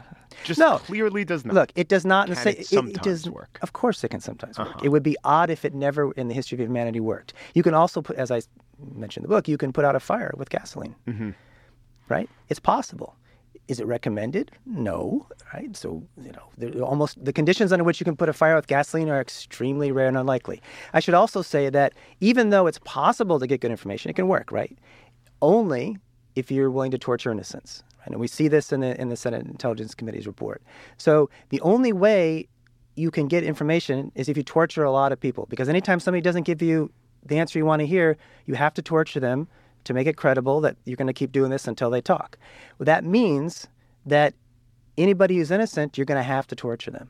Just 0.43 0.59
no. 0.59 0.79
clearly 0.79 1.23
does 1.23 1.45
not. 1.45 1.53
Look, 1.53 1.71
it 1.75 1.87
does 1.87 2.05
not. 2.05 2.27
Can 2.27 2.35
say, 2.35 2.51
it, 2.51 2.67
sometimes 2.67 2.97
it, 2.97 3.03
does 3.03 3.29
work. 3.29 3.59
Of 3.61 3.73
course, 3.73 4.03
it 4.03 4.09
can 4.09 4.19
sometimes 4.19 4.59
uh-huh. 4.59 4.73
work. 4.75 4.83
It 4.83 4.89
would 4.89 5.03
be 5.03 5.15
odd 5.23 5.49
if 5.49 5.63
it 5.63 5.73
never, 5.73 6.11
in 6.13 6.27
the 6.27 6.33
history 6.33 6.55
of 6.55 6.59
humanity, 6.59 6.99
worked. 6.99 7.33
You 7.53 7.63
can 7.63 7.73
also 7.73 8.01
put, 8.01 8.17
as 8.17 8.31
I 8.31 8.41
mentioned 8.93 9.25
in 9.25 9.29
the 9.29 9.35
book, 9.35 9.47
you 9.47 9.57
can 9.57 9.71
put 9.71 9.85
out 9.85 9.95
a 9.95 9.99
fire 9.99 10.33
with 10.35 10.49
gasoline. 10.49 10.95
Mm-hmm. 11.07 11.31
Right? 12.09 12.29
It's 12.49 12.59
possible. 12.59 13.15
Is 13.67 13.79
it 13.79 13.87
recommended? 13.87 14.51
No, 14.65 15.25
right? 15.53 15.75
So, 15.75 16.03
you 16.21 16.33
know, 16.33 16.81
almost 16.81 17.23
the 17.23 17.31
conditions 17.31 17.71
under 17.71 17.83
which 17.83 17.99
you 17.99 18.03
can 18.03 18.17
put 18.17 18.27
a 18.27 18.33
fire 18.33 18.55
with 18.55 18.67
gasoline 18.67 19.09
are 19.09 19.21
extremely 19.21 19.91
rare 19.91 20.07
and 20.07 20.17
unlikely. 20.17 20.61
I 20.93 20.99
should 20.99 21.13
also 21.13 21.41
say 21.41 21.69
that 21.69 21.93
even 22.19 22.49
though 22.49 22.67
it's 22.67 22.79
possible 22.79 23.39
to 23.39 23.47
get 23.47 23.61
good 23.61 23.71
information, 23.71 24.09
it 24.09 24.15
can 24.15 24.27
work, 24.27 24.51
right? 24.51 24.77
Only 25.41 25.97
if 26.35 26.51
you're 26.51 26.71
willing 26.71 26.91
to 26.91 26.97
torture 26.97 27.31
innocents. 27.31 27.83
Right? 27.99 28.09
And 28.09 28.19
we 28.19 28.27
see 28.27 28.49
this 28.49 28.73
in 28.73 28.81
the 28.81 28.99
in 28.99 29.09
the 29.09 29.15
Senate 29.15 29.45
Intelligence 29.45 29.95
Committee's 29.95 30.27
report. 30.27 30.61
So 30.97 31.29
the 31.49 31.61
only 31.61 31.93
way 31.93 32.47
you 32.95 33.11
can 33.11 33.27
get 33.27 33.43
information 33.43 34.11
is 34.15 34.29
if 34.29 34.37
you 34.37 34.43
torture 34.43 34.83
a 34.83 34.91
lot 34.91 35.11
of 35.11 35.19
people. 35.19 35.47
Because 35.49 35.69
anytime 35.69 35.99
somebody 35.99 36.21
doesn't 36.21 36.43
give 36.43 36.61
you 36.61 36.91
the 37.25 37.39
answer 37.39 37.57
you 37.57 37.65
want 37.65 37.79
to 37.79 37.87
hear, 37.87 38.17
you 38.45 38.55
have 38.55 38.73
to 38.73 38.81
torture 38.81 39.19
them 39.19 39.47
to 39.85 39.93
make 39.93 40.07
it 40.07 40.17
credible 40.17 40.61
that 40.61 40.75
you're 40.85 40.97
going 40.97 41.07
to 41.07 41.13
keep 41.13 41.31
doing 41.31 41.51
this 41.51 41.67
until 41.67 41.89
they 41.89 42.01
talk. 42.01 42.37
Well, 42.77 42.85
that 42.85 43.03
means 43.03 43.67
that 44.05 44.33
anybody 44.97 45.37
who's 45.37 45.51
innocent, 45.51 45.97
you're 45.97 46.05
going 46.05 46.19
to 46.19 46.23
have 46.23 46.47
to 46.47 46.55
torture 46.55 46.91
them. 46.91 47.09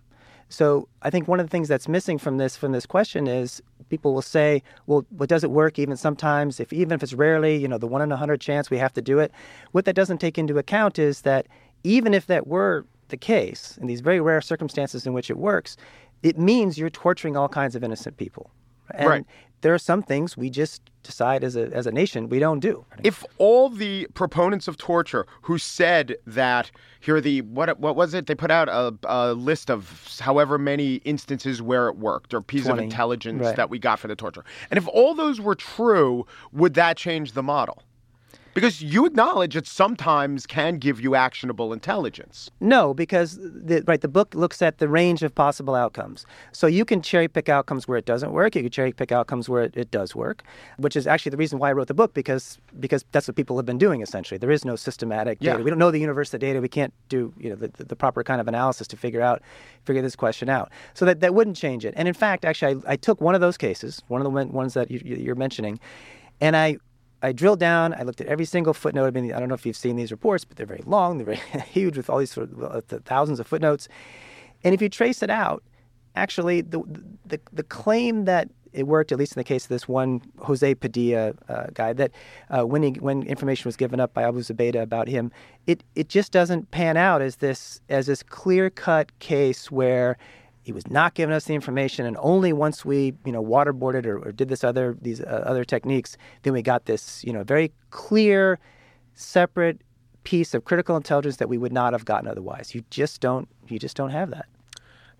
So 0.50 0.88
I 1.02 1.10
think 1.10 1.28
one 1.28 1.40
of 1.40 1.48
the 1.48 1.50
things 1.50 1.68
that's 1.68 1.88
missing 1.88 2.20
from 2.20 2.38
this 2.38 2.56
from 2.56 2.74
this 2.74 2.86
question 2.86 3.28
is 3.28 3.62
people 3.90 4.14
will 4.14 4.22
say, 4.22 4.62
well, 4.86 5.06
what 5.10 5.28
does 5.28 5.44
it 5.44 5.50
work 5.50 5.80
even 5.80 5.98
sometimes 5.98 6.60
if 6.60 6.72
even 6.72 6.94
if 6.94 7.02
it's 7.02 7.14
rarely, 7.14 7.56
you 7.58 7.68
know, 7.68 7.80
the 7.80 7.88
one 7.88 8.02
in 8.04 8.12
a 8.12 8.18
hundred 8.18 8.40
chance 8.40 8.70
we 8.70 8.78
have 8.78 8.94
to 8.94 9.02
do 9.02 9.18
it. 9.20 9.32
What 9.72 9.86
that 9.86 9.96
doesn't 9.96 10.20
take 10.20 10.38
into 10.38 10.58
account 10.58 11.00
is 11.00 11.22
that 11.22 11.48
even 11.84 12.14
if 12.14 12.28
that 12.28 12.46
were 12.46 12.86
the 13.08 13.18
case, 13.18 13.78
in 13.82 13.88
these 13.88 14.02
very 14.02 14.20
rare 14.20 14.42
circumstances 14.42 15.08
in 15.08 15.14
which 15.14 15.30
it 15.30 15.38
works, 15.38 15.76
it 16.22 16.38
means 16.38 16.78
you're 16.78 16.90
torturing 16.90 17.36
all 17.36 17.50
kinds 17.50 17.76
of 17.76 17.84
innocent 17.84 18.18
people. 18.18 18.52
And 18.94 19.10
Right. 19.10 19.26
There 19.63 19.73
are 19.73 19.80
some 19.80 20.04
things 20.04 20.38
we 20.38 20.49
just 20.49 20.82
decide 21.04 21.43
as 21.43 21.56
a 21.56 21.71
as 21.73 21.88
a 21.88 21.91
nation 21.91 22.30
we 22.30 22.38
don't 22.38 22.60
do. 22.60 22.86
If 23.02 23.26
all 23.38 23.69
the 23.69 24.08
proponents 24.13 24.67
of 24.67 24.78
torture 24.78 25.26
who 25.41 25.58
said 25.58 26.15
that 26.28 26.69
here 26.99 27.15
are 27.15 27.21
the 27.21 27.41
what 27.41 27.80
what 27.80 27.95
was 27.95 28.13
it 28.13 28.28
they 28.28 28.36
put 28.36 28.52
out 28.52 28.69
a, 28.69 28.93
a 29.06 29.34
list 29.34 29.71
of 29.71 30.17
however 30.19 30.58
many 30.58 30.95
instances 30.97 31.62
where 31.62 31.88
it 31.88 31.97
worked 31.97 32.34
or 32.34 32.41
pieces 32.41 32.67
of 32.67 32.78
intelligence 32.78 33.41
right. 33.41 33.56
that 33.56 33.69
we 33.69 33.80
got 33.80 33.99
for 33.99 34.08
the 34.08 34.15
torture, 34.15 34.43
and 34.69 34.78
if 34.78 34.88
all 34.89 35.15
those 35.15 35.41
were 35.41 35.56
true, 35.56 36.28
would 36.52 36.73
that 36.76 36.97
change 36.97 37.32
the 37.32 37.43
model? 37.43 37.82
Because 38.54 38.82
you 38.82 39.06
acknowledge 39.06 39.56
it 39.56 39.66
sometimes 39.66 40.46
can 40.46 40.78
give 40.78 41.02
you 41.02 41.16
actionable 41.16 41.74
intelligence. 41.74 42.52
No, 42.60 42.94
because 42.94 43.38
the, 43.38 43.84
right 43.88 44.00
the 44.02 44.08
book 44.08 44.36
looks 44.36 44.62
at 44.62 44.78
the 44.78 44.88
range 44.88 45.24
of 45.24 45.34
possible 45.34 45.76
outcomes. 45.76 46.26
So 46.52 46.68
you 46.68 46.86
can 46.86 47.02
cherry 47.02 47.28
pick 47.28 47.50
outcomes 47.50 47.88
where 47.88 47.98
it 47.98 48.06
doesn't 48.06 48.32
work. 48.32 48.56
You 48.56 48.62
can 48.62 48.72
cherry 48.72 48.92
pick 48.92 49.12
outcomes 49.12 49.50
where 49.50 49.63
it, 49.63 49.76
it 49.76 49.92
does 49.92 50.16
work, 50.16 50.44
which 50.78 50.96
is 50.96 51.08
actually 51.08 51.32
the 51.32 51.38
reason 51.38 51.58
why 51.60 51.70
I 51.70 51.74
wrote 51.74 51.88
the 51.88 51.94
book 51.94 52.13
because 52.13 52.60
because 52.80 53.04
that's 53.12 53.28
what 53.28 53.36
people 53.36 53.58
have 53.58 53.66
been 53.66 53.78
doing 53.78 54.02
essentially. 54.02 54.38
There 54.38 54.52
is 54.52 54.63
no 54.66 54.76
systematic 54.76 55.39
data. 55.39 55.58
Yeah. 55.58 55.63
We 55.63 55.70
don't 55.70 55.80
know 55.80 55.92
the 55.92 56.00
universe 56.00 56.34
of 56.34 56.39
data. 56.39 56.62
We 56.62 56.70
can't 56.70 56.94
do 57.10 57.34
you 57.39 57.50
know 57.50 57.56
the, 57.56 57.70
the, 57.70 57.86
the 57.86 57.96
proper 57.96 58.24
kind 58.24 58.39
of 58.39 58.48
analysis 58.48 58.88
to 58.89 58.98
figure 58.98 59.22
out 59.22 59.42
figure 59.86 60.02
this 60.02 60.16
question 60.16 60.50
out. 60.50 60.72
So 60.94 61.06
that 61.06 61.22
that 61.22 61.34
wouldn't 61.34 61.58
change 61.58 61.86
it. 61.86 61.94
And 61.98 62.08
in 62.08 62.13
fact, 62.13 62.46
actually, 62.46 62.82
I, 62.88 62.94
I 62.94 62.96
took 62.98 63.20
one 63.20 63.36
of 63.36 63.42
those 63.42 63.58
cases, 63.58 64.02
one 64.08 64.22
of 64.22 64.26
the 64.26 64.30
one- 64.30 64.52
ones 64.52 64.74
that 64.76 64.92
you- 64.92 65.02
you're 65.04 65.36
mentioning, 65.36 65.80
and 66.39 66.56
I 66.56 66.78
I 67.24 67.32
drilled 67.32 67.60
down. 67.60 67.94
I 67.94 68.04
looked 68.04 68.22
at 68.22 68.28
every 68.28 68.46
single 68.46 68.74
footnote. 68.74 69.08
I 69.08 69.12
mean, 69.12 69.34
I 69.34 69.40
don't 69.40 69.48
know 69.48 69.56
if 69.56 69.66
you've 69.66 69.78
seen 69.78 69.96
these 69.96 70.12
reports, 70.12 70.44
but 70.44 70.58
they're 70.58 70.66
very 70.66 70.84
long. 70.86 71.18
They're 71.18 71.26
very 71.26 71.62
huge 71.72 71.98
with 71.98 72.10
all 72.10 72.20
these 72.20 72.32
sort 72.32 72.52
of 72.52 72.84
thousands 73.06 73.40
of 73.40 73.48
footnotes. 73.48 73.88
And 74.64 74.76
if 74.76 74.82
you 74.82 74.90
trace 74.90 75.24
it 75.24 75.30
out, 75.30 75.64
actually, 76.16 76.62
the 76.62 76.84
the, 77.26 77.40
the 77.52 77.64
claim 77.64 78.26
that 78.26 78.50
it 78.74 78.88
worked, 78.88 79.12
at 79.12 79.20
least 79.20 79.34
in 79.34 79.40
the 79.40 79.44
case 79.44 79.66
of 79.66 79.70
this 79.70 79.88
one 79.88 80.22
Jose 80.40 80.76
Padilla 80.76 81.34
uh, 81.48 81.68
guy, 81.74 81.94
that 81.94 82.12
uh, 82.50 82.66
when 82.66 82.84
he, 82.84 82.92
when 82.92 83.24
information 83.24 83.68
was 83.68 83.78
given 83.78 84.00
up 84.00 84.14
by 84.14 84.24
Abu 84.24 84.40
Zubaydah 84.40 84.82
about 84.82 85.08
him, 85.08 85.32
it 85.68 85.84
it 85.96 86.10
just 86.10 86.32
doesn't 86.32 86.72
pan 86.72 86.98
out 86.98 87.22
as 87.22 87.38
this 87.38 87.82
as 87.90 88.08
this 88.08 88.24
clear 88.24 88.70
cut 88.70 89.18
case 89.20 89.72
where 89.72 90.18
he 90.63 90.71
was 90.71 90.88
not 90.88 91.13
giving 91.13 91.36
us 91.36 91.45
the 91.45 91.54
information, 91.54 92.06
and 92.06 92.17
only 92.19 92.54
once 92.54 92.86
we, 92.86 93.13
you 93.26 93.32
know, 93.32 93.43
waterboarded 93.43 94.06
or, 94.06 94.17
or 94.19 94.32
did 94.32 94.47
this 94.47 94.63
other 94.63 94.97
these 95.02 95.21
uh, 95.21 95.43
other 95.45 95.65
techniques, 95.65 96.17
then 96.43 96.54
we 96.54 96.62
got 96.62 96.86
this, 96.86 97.23
you 97.23 97.34
know, 97.34 97.43
very 97.43 97.71
clear, 97.91 98.60
separate 99.13 99.82
piece 100.23 100.54
of 100.54 100.63
critical 100.63 100.95
intelligence 100.95 101.36
that 101.36 101.49
we 101.49 101.58
would 101.58 101.73
not 101.73 101.91
have 101.91 102.06
gotten 102.06 102.30
otherwise. 102.30 102.73
You 102.73 102.84
just 102.89 103.19
don't, 103.19 103.49
you 103.67 103.78
just 103.78 103.97
don't 103.97 104.12
have 104.12 104.30
that. 104.32 104.45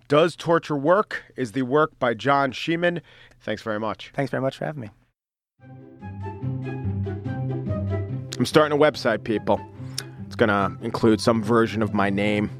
Does 0.08 0.34
torture 0.34 0.76
work? 0.76 1.22
Is 1.36 1.52
the 1.52 1.62
work 1.62 1.98
by 1.98 2.14
John 2.14 2.52
Schiemann. 2.52 3.02
Thanks 3.40 3.60
very 3.62 3.78
much. 3.78 4.12
Thanks 4.14 4.30
very 4.30 4.40
much 4.40 4.56
for 4.56 4.64
having 4.64 4.80
me. 4.80 4.90
I'm 8.38 8.46
starting 8.46 8.76
a 8.76 8.80
website, 8.80 9.24
people. 9.24 9.60
It's 10.26 10.36
going 10.36 10.48
to 10.48 10.76
include 10.84 11.20
some 11.20 11.42
version 11.42 11.82
of 11.82 11.92
my 11.92 12.10
name 12.10 12.50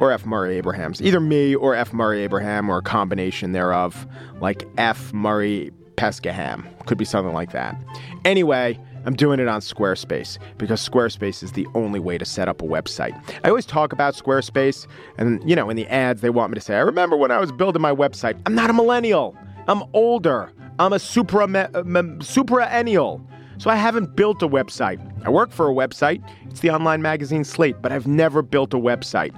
or 0.00 0.10
F. 0.10 0.26
Murray 0.26 0.56
Abrahams. 0.56 1.00
Either 1.00 1.20
me 1.20 1.54
or 1.54 1.74
F. 1.74 1.92
Murray 1.92 2.22
Abraham 2.22 2.68
or 2.68 2.78
a 2.78 2.82
combination 2.82 3.52
thereof, 3.52 4.06
like 4.40 4.66
F. 4.78 5.12
Murray 5.12 5.70
Pescaham. 5.96 6.66
Could 6.86 6.98
be 6.98 7.04
something 7.04 7.34
like 7.34 7.52
that. 7.52 7.76
Anyway, 8.24 8.78
I'm 9.04 9.14
doing 9.14 9.40
it 9.40 9.48
on 9.48 9.60
Squarespace 9.60 10.38
because 10.58 10.86
Squarespace 10.86 11.42
is 11.42 11.52
the 11.52 11.66
only 11.74 12.00
way 12.00 12.18
to 12.18 12.24
set 12.24 12.48
up 12.48 12.60
a 12.62 12.64
website. 12.64 13.12
I 13.44 13.48
always 13.48 13.66
talk 13.66 13.92
about 13.92 14.14
Squarespace, 14.14 14.86
and 15.18 15.48
you 15.48 15.54
know, 15.54 15.70
in 15.70 15.76
the 15.76 15.86
ads, 15.88 16.20
they 16.20 16.30
want 16.30 16.50
me 16.50 16.56
to 16.56 16.60
say, 16.60 16.76
I 16.76 16.80
remember 16.80 17.16
when 17.16 17.30
I 17.30 17.38
was 17.38 17.52
building 17.52 17.80
my 17.80 17.94
website. 17.94 18.40
I'm 18.46 18.54
not 18.54 18.70
a 18.70 18.72
millennial, 18.72 19.36
I'm 19.68 19.84
older. 19.92 20.52
I'm 20.78 20.94
a 20.94 20.98
supra 20.98 21.46
supraennial. 21.46 23.26
So 23.58 23.68
I 23.68 23.74
haven't 23.74 24.16
built 24.16 24.42
a 24.42 24.48
website. 24.48 24.98
I 25.26 25.28
work 25.28 25.50
for 25.50 25.68
a 25.68 25.74
website. 25.74 26.26
It's 26.46 26.60
the 26.60 26.70
online 26.70 27.02
magazine 27.02 27.44
Slate, 27.44 27.82
but 27.82 27.92
I've 27.92 28.06
never 28.06 28.40
built 28.40 28.72
a 28.72 28.78
website. 28.78 29.34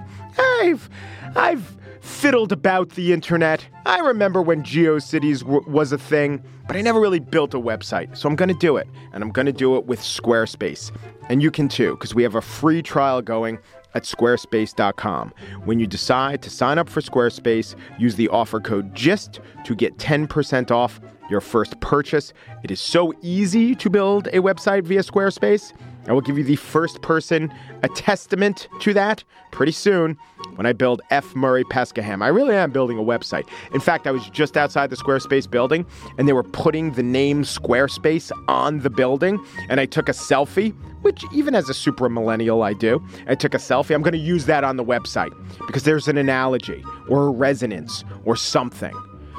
I've 0.61 0.89
I've 1.35 1.77
fiddled 2.01 2.51
about 2.51 2.89
the 2.91 3.13
internet. 3.13 3.65
I 3.85 3.99
remember 3.99 4.41
when 4.41 4.63
GeoCities 4.63 5.39
w- 5.39 5.63
was 5.67 5.91
a 5.91 5.97
thing, 5.97 6.43
but 6.67 6.75
I 6.75 6.81
never 6.81 6.99
really 6.99 7.19
built 7.19 7.53
a 7.53 7.59
website. 7.59 8.15
So 8.17 8.27
I'm 8.27 8.35
going 8.35 8.49
to 8.49 8.55
do 8.55 8.75
it, 8.77 8.87
and 9.13 9.23
I'm 9.23 9.31
going 9.31 9.45
to 9.45 9.53
do 9.53 9.77
it 9.77 9.85
with 9.85 9.99
Squarespace. 10.01 10.91
And 11.29 11.41
you 11.41 11.49
can 11.49 11.69
too, 11.69 11.91
because 11.91 12.13
we 12.13 12.23
have 12.23 12.35
a 12.35 12.41
free 12.41 12.81
trial 12.81 13.21
going 13.21 13.57
at 13.95 14.03
squarespace.com. 14.03 15.33
When 15.65 15.79
you 15.79 15.87
decide 15.87 16.41
to 16.41 16.49
sign 16.49 16.77
up 16.77 16.89
for 16.89 16.99
Squarespace, 17.01 17.75
use 17.97 18.15
the 18.15 18.27
offer 18.29 18.59
code 18.59 18.93
GIST 18.93 19.39
to 19.63 19.75
get 19.75 19.97
10% 19.97 20.71
off 20.71 20.99
your 21.29 21.41
first 21.41 21.79
purchase. 21.79 22.33
It 22.63 22.71
is 22.71 22.81
so 22.81 23.13
easy 23.21 23.75
to 23.75 23.89
build 23.89 24.27
a 24.27 24.39
website 24.39 24.83
via 24.83 25.01
Squarespace. 25.03 25.73
I 26.07 26.13
will 26.13 26.21
give 26.21 26.37
you 26.37 26.43
the 26.43 26.55
first 26.55 27.01
person 27.01 27.53
a 27.81 27.87
testament 27.89 28.67
to 28.81 28.93
that 28.93 29.23
pretty 29.51 29.71
soon 29.71 30.17
when 30.55 30.65
I 30.65 30.73
build 30.73 31.01
F. 31.09 31.35
Murray 31.35 31.63
Pescaham. 31.63 32.23
I 32.23 32.27
really 32.27 32.55
am 32.55 32.71
building 32.71 32.97
a 32.97 33.01
website. 33.01 33.47
In 33.73 33.79
fact, 33.79 34.07
I 34.07 34.11
was 34.11 34.29
just 34.29 34.57
outside 34.57 34.89
the 34.89 34.95
Squarespace 34.95 35.49
building 35.49 35.85
and 36.17 36.27
they 36.27 36.33
were 36.33 36.43
putting 36.43 36.91
the 36.91 37.03
name 37.03 37.43
Squarespace 37.43 38.31
on 38.47 38.79
the 38.79 38.89
building, 38.89 39.43
and 39.69 39.79
I 39.79 39.85
took 39.85 40.09
a 40.09 40.13
selfie, 40.13 40.73
which 41.01 41.23
even 41.31 41.55
as 41.55 41.69
a 41.69 41.73
super 41.73 42.09
millennial 42.09 42.63
I 42.63 42.73
do. 42.73 43.01
I 43.27 43.35
took 43.35 43.53
a 43.53 43.57
selfie. 43.57 43.95
I'm 43.95 44.01
going 44.01 44.13
to 44.13 44.17
use 44.17 44.45
that 44.45 44.63
on 44.63 44.77
the 44.77 44.83
website 44.83 45.31
because 45.65 45.83
there's 45.83 46.07
an 46.07 46.17
analogy 46.17 46.83
or 47.07 47.27
a 47.27 47.31
resonance 47.31 48.03
or 48.25 48.35
something. 48.35 48.93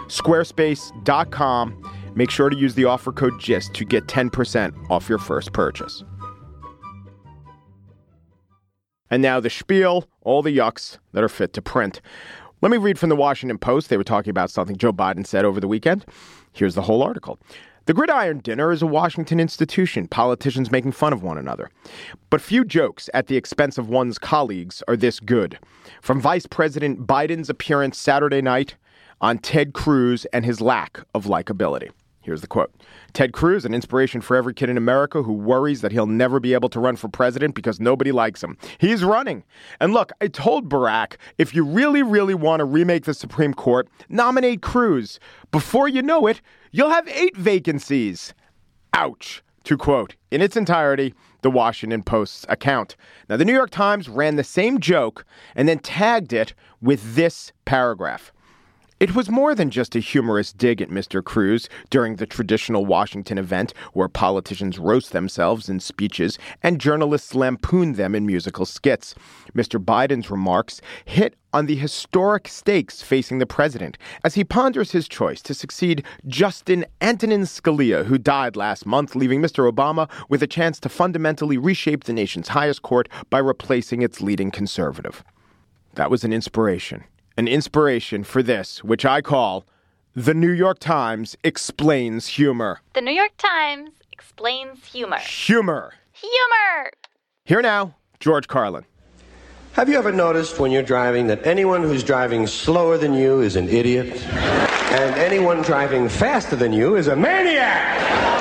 Squarespace.com. 0.07 1.90
Make 2.14 2.31
sure 2.31 2.48
to 2.48 2.57
use 2.57 2.74
the 2.74 2.85
offer 2.85 3.11
code 3.11 3.40
GIST 3.40 3.74
to 3.74 3.85
get 3.85 4.07
10% 4.07 4.90
off 4.90 5.09
your 5.09 5.18
first 5.18 5.53
purchase. 5.53 6.05
And 9.14 9.22
now 9.22 9.38
the 9.38 9.48
spiel, 9.48 10.09
all 10.22 10.42
the 10.42 10.59
yucks 10.59 10.98
that 11.12 11.22
are 11.22 11.29
fit 11.29 11.53
to 11.53 11.62
print. 11.62 12.00
Let 12.62 12.72
me 12.72 12.79
read 12.79 12.98
from 12.98 13.11
the 13.11 13.14
Washington 13.14 13.59
Post. 13.59 13.88
They 13.88 13.96
were 13.96 14.03
talking 14.03 14.33
about 14.33 14.50
something 14.50 14.77
Joe 14.77 14.92
Biden 14.92 15.24
said 15.24 15.44
over 15.44 15.61
the 15.61 15.68
weekend. 15.68 16.05
Here's 16.53 16.74
the 16.74 16.83
whole 16.83 17.00
article. 17.00 17.38
The 17.85 17.94
Gridiron 17.94 18.40
Dinner 18.40 18.72
is 18.72 18.83
a 18.83 18.88
Washington 18.88 19.38
institution, 19.38 20.09
politicians 20.09 20.72
making 20.72 20.90
fun 20.90 21.12
of 21.12 21.22
one 21.22 21.38
another. 21.38 21.70
But 22.29 22.40
few 22.40 22.64
jokes 22.64 23.09
at 23.14 23.29
the 23.29 23.37
expense 23.37 23.79
of 23.79 23.88
one's 23.88 24.18
colleagues 24.18 24.83
are 24.88 24.96
this 24.96 25.20
good. 25.20 25.61
From 26.03 26.20
Vice 26.20 26.46
President 26.46 27.07
Biden's 27.07 27.48
appearance 27.48 27.96
Saturday 27.96 28.42
night 28.42 28.74
on 29.20 29.38
Ted 29.38 29.74
Cruz 29.74 30.24
and 30.33 30.44
his 30.44 30.61
lack 30.61 30.98
of 31.14 31.27
likability. 31.27 31.92
Here's 32.24 32.40
the 32.40 32.46
quote 32.46 32.74
Ted 33.12 33.34
Cruz, 33.34 33.66
an 33.66 33.74
inspiration 33.74 34.22
for 34.22 34.34
every 34.34 34.54
kid 34.54 34.70
in 34.70 34.78
America 34.78 35.22
who 35.22 35.34
worries 35.34 35.82
that 35.82 35.92
he'll 35.92 36.06
never 36.06 36.40
be 36.40 36.54
able 36.54 36.70
to 36.70 36.80
run 36.80 36.96
for 36.96 37.06
president 37.06 37.54
because 37.54 37.78
nobody 37.78 38.12
likes 38.12 38.42
him. 38.42 38.56
He's 38.78 39.04
running. 39.04 39.44
And 39.78 39.92
look, 39.92 40.10
I 40.22 40.28
told 40.28 40.70
Barack 40.70 41.16
if 41.37 41.54
you 41.54 41.64
really, 41.64 42.02
really 42.02 42.34
want 42.34 42.60
to 42.60 42.64
remake 42.64 43.04
the 43.04 43.12
Supreme 43.12 43.52
Court, 43.52 43.88
nominate 44.08 44.62
Cruz. 44.62 45.20
Before 45.52 45.87
you 45.87 46.00
know 46.00 46.26
it, 46.26 46.40
you'll 46.72 46.88
have 46.88 47.06
eight 47.08 47.37
vacancies. 47.37 48.32
Ouch. 48.94 49.42
To 49.64 49.78
quote 49.78 50.16
in 50.30 50.42
its 50.42 50.58
entirety 50.58 51.14
the 51.40 51.50
Washington 51.50 52.02
Post's 52.02 52.44
account. 52.50 52.96
Now, 53.30 53.38
the 53.38 53.46
New 53.46 53.54
York 53.54 53.70
Times 53.70 54.10
ran 54.10 54.37
the 54.37 54.44
same 54.44 54.78
joke 54.78 55.24
and 55.54 55.66
then 55.66 55.78
tagged 55.78 56.34
it 56.34 56.54
with 56.82 57.14
this 57.14 57.50
paragraph. 57.64 58.30
It 59.04 59.14
was 59.14 59.28
more 59.28 59.54
than 59.54 59.68
just 59.68 59.94
a 59.94 59.98
humorous 59.98 60.50
dig 60.50 60.80
at 60.80 60.88
Mr. 60.88 61.22
Cruz 61.22 61.68
during 61.90 62.16
the 62.16 62.24
traditional 62.24 62.86
Washington 62.86 63.36
event 63.36 63.74
where 63.92 64.08
politicians 64.08 64.78
roast 64.78 65.12
themselves 65.12 65.68
in 65.68 65.78
speeches 65.78 66.38
and 66.62 66.80
journalists 66.80 67.34
lampoon 67.34 67.92
them 67.92 68.14
in 68.14 68.24
musical 68.24 68.64
skits. 68.64 69.14
Mr. 69.54 69.78
Biden's 69.78 70.30
remarks 70.30 70.80
hit 71.04 71.36
on 71.52 71.66
the 71.66 71.76
historic 71.76 72.48
stakes 72.48 73.02
facing 73.02 73.40
the 73.40 73.44
president 73.44 73.98
as 74.24 74.36
he 74.36 74.42
ponders 74.42 74.92
his 74.92 75.06
choice 75.06 75.42
to 75.42 75.52
succeed 75.52 76.02
Justin 76.26 76.86
Antonin 77.02 77.42
Scalia, 77.42 78.06
who 78.06 78.16
died 78.16 78.56
last 78.56 78.86
month, 78.86 79.14
leaving 79.14 79.42
Mr. 79.42 79.70
Obama 79.70 80.08
with 80.30 80.42
a 80.42 80.46
chance 80.46 80.80
to 80.80 80.88
fundamentally 80.88 81.58
reshape 81.58 82.04
the 82.04 82.14
nation's 82.14 82.48
highest 82.48 82.80
court 82.80 83.10
by 83.28 83.38
replacing 83.38 84.00
its 84.00 84.22
leading 84.22 84.50
conservative. 84.50 85.22
That 85.92 86.10
was 86.10 86.24
an 86.24 86.32
inspiration. 86.32 87.04
An 87.36 87.48
inspiration 87.48 88.22
for 88.22 88.44
this, 88.44 88.84
which 88.84 89.04
I 89.04 89.20
call 89.20 89.66
The 90.14 90.34
New 90.34 90.52
York 90.52 90.78
Times 90.78 91.36
explains 91.42 92.28
humor. 92.28 92.80
The 92.92 93.00
New 93.00 93.12
York 93.12 93.32
Times 93.38 93.90
explains 94.12 94.84
humor. 94.84 95.18
Humor. 95.18 95.94
Humor! 96.12 96.90
Here 97.44 97.60
now, 97.60 97.96
George 98.20 98.46
Carlin. 98.46 98.84
Have 99.72 99.88
you 99.88 99.96
ever 99.96 100.12
noticed 100.12 100.60
when 100.60 100.70
you're 100.70 100.84
driving 100.84 101.26
that 101.26 101.44
anyone 101.44 101.82
who's 101.82 102.04
driving 102.04 102.46
slower 102.46 102.96
than 102.96 103.12
you 103.14 103.40
is 103.40 103.56
an 103.56 103.68
idiot? 103.68 104.24
And 104.92 105.16
anyone 105.16 105.62
driving 105.62 106.08
faster 106.08 106.54
than 106.54 106.72
you 106.72 106.94
is 106.94 107.08
a 107.08 107.16
maniac? 107.16 108.33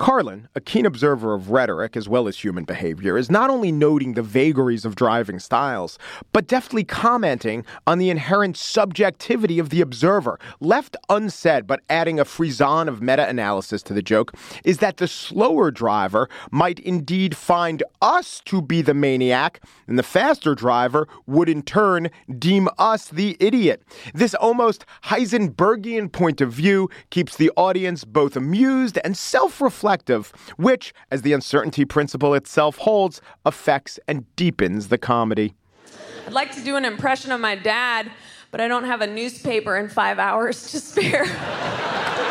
Carlin, 0.00 0.48
a 0.54 0.62
keen 0.62 0.86
observer 0.86 1.34
of 1.34 1.50
rhetoric 1.50 1.94
as 1.94 2.08
well 2.08 2.26
as 2.26 2.42
human 2.42 2.64
behavior, 2.64 3.18
is 3.18 3.30
not 3.30 3.50
only 3.50 3.70
noting 3.70 4.14
the 4.14 4.22
vagaries 4.22 4.86
of 4.86 4.94
driving 4.94 5.38
styles, 5.38 5.98
but 6.32 6.46
deftly 6.46 6.82
commenting 6.82 7.66
on 7.86 7.98
the 7.98 8.08
inherent 8.08 8.56
subjectivity 8.56 9.58
of 9.58 9.68
the 9.68 9.82
observer. 9.82 10.40
Left 10.58 10.96
unsaid, 11.10 11.66
but 11.66 11.82
adding 11.90 12.18
a 12.18 12.24
frisson 12.24 12.88
of 12.88 13.02
meta 13.02 13.28
analysis 13.28 13.82
to 13.82 13.92
the 13.92 14.00
joke, 14.00 14.32
is 14.64 14.78
that 14.78 14.96
the 14.96 15.06
slower 15.06 15.70
driver 15.70 16.30
might 16.50 16.78
indeed 16.78 17.36
find 17.36 17.82
us 18.00 18.40
to 18.46 18.62
be 18.62 18.80
the 18.80 18.94
maniac, 18.94 19.62
and 19.86 19.98
the 19.98 20.02
faster 20.02 20.54
driver 20.54 21.08
would 21.26 21.50
in 21.50 21.60
turn 21.60 22.08
deem 22.38 22.70
us 22.78 23.08
the 23.08 23.36
idiot. 23.38 23.82
This 24.14 24.32
almost 24.32 24.86
Heisenbergian 25.04 26.10
point 26.10 26.40
of 26.40 26.50
view 26.50 26.88
keeps 27.10 27.36
the 27.36 27.50
audience 27.54 28.06
both 28.06 28.34
amused 28.34 28.98
and 29.04 29.14
self 29.14 29.60
reflective 29.60 29.89
which, 30.56 30.92
as 31.10 31.22
the 31.22 31.32
uncertainty 31.32 31.84
principle 31.84 32.34
itself 32.34 32.78
holds, 32.78 33.20
affects 33.44 33.98
and 34.06 34.24
deepens 34.36 34.88
the 34.88 34.98
comedy. 34.98 35.54
I'd 36.26 36.32
like 36.32 36.54
to 36.54 36.62
do 36.62 36.76
an 36.76 36.84
impression 36.84 37.32
of 37.32 37.40
my 37.40 37.56
dad, 37.56 38.10
but 38.50 38.60
I 38.60 38.68
don't 38.68 38.84
have 38.84 39.00
a 39.00 39.06
newspaper 39.06 39.76
in 39.76 39.88
five 39.88 40.18
hours 40.18 40.70
to 40.72 40.80
spare. 40.80 41.26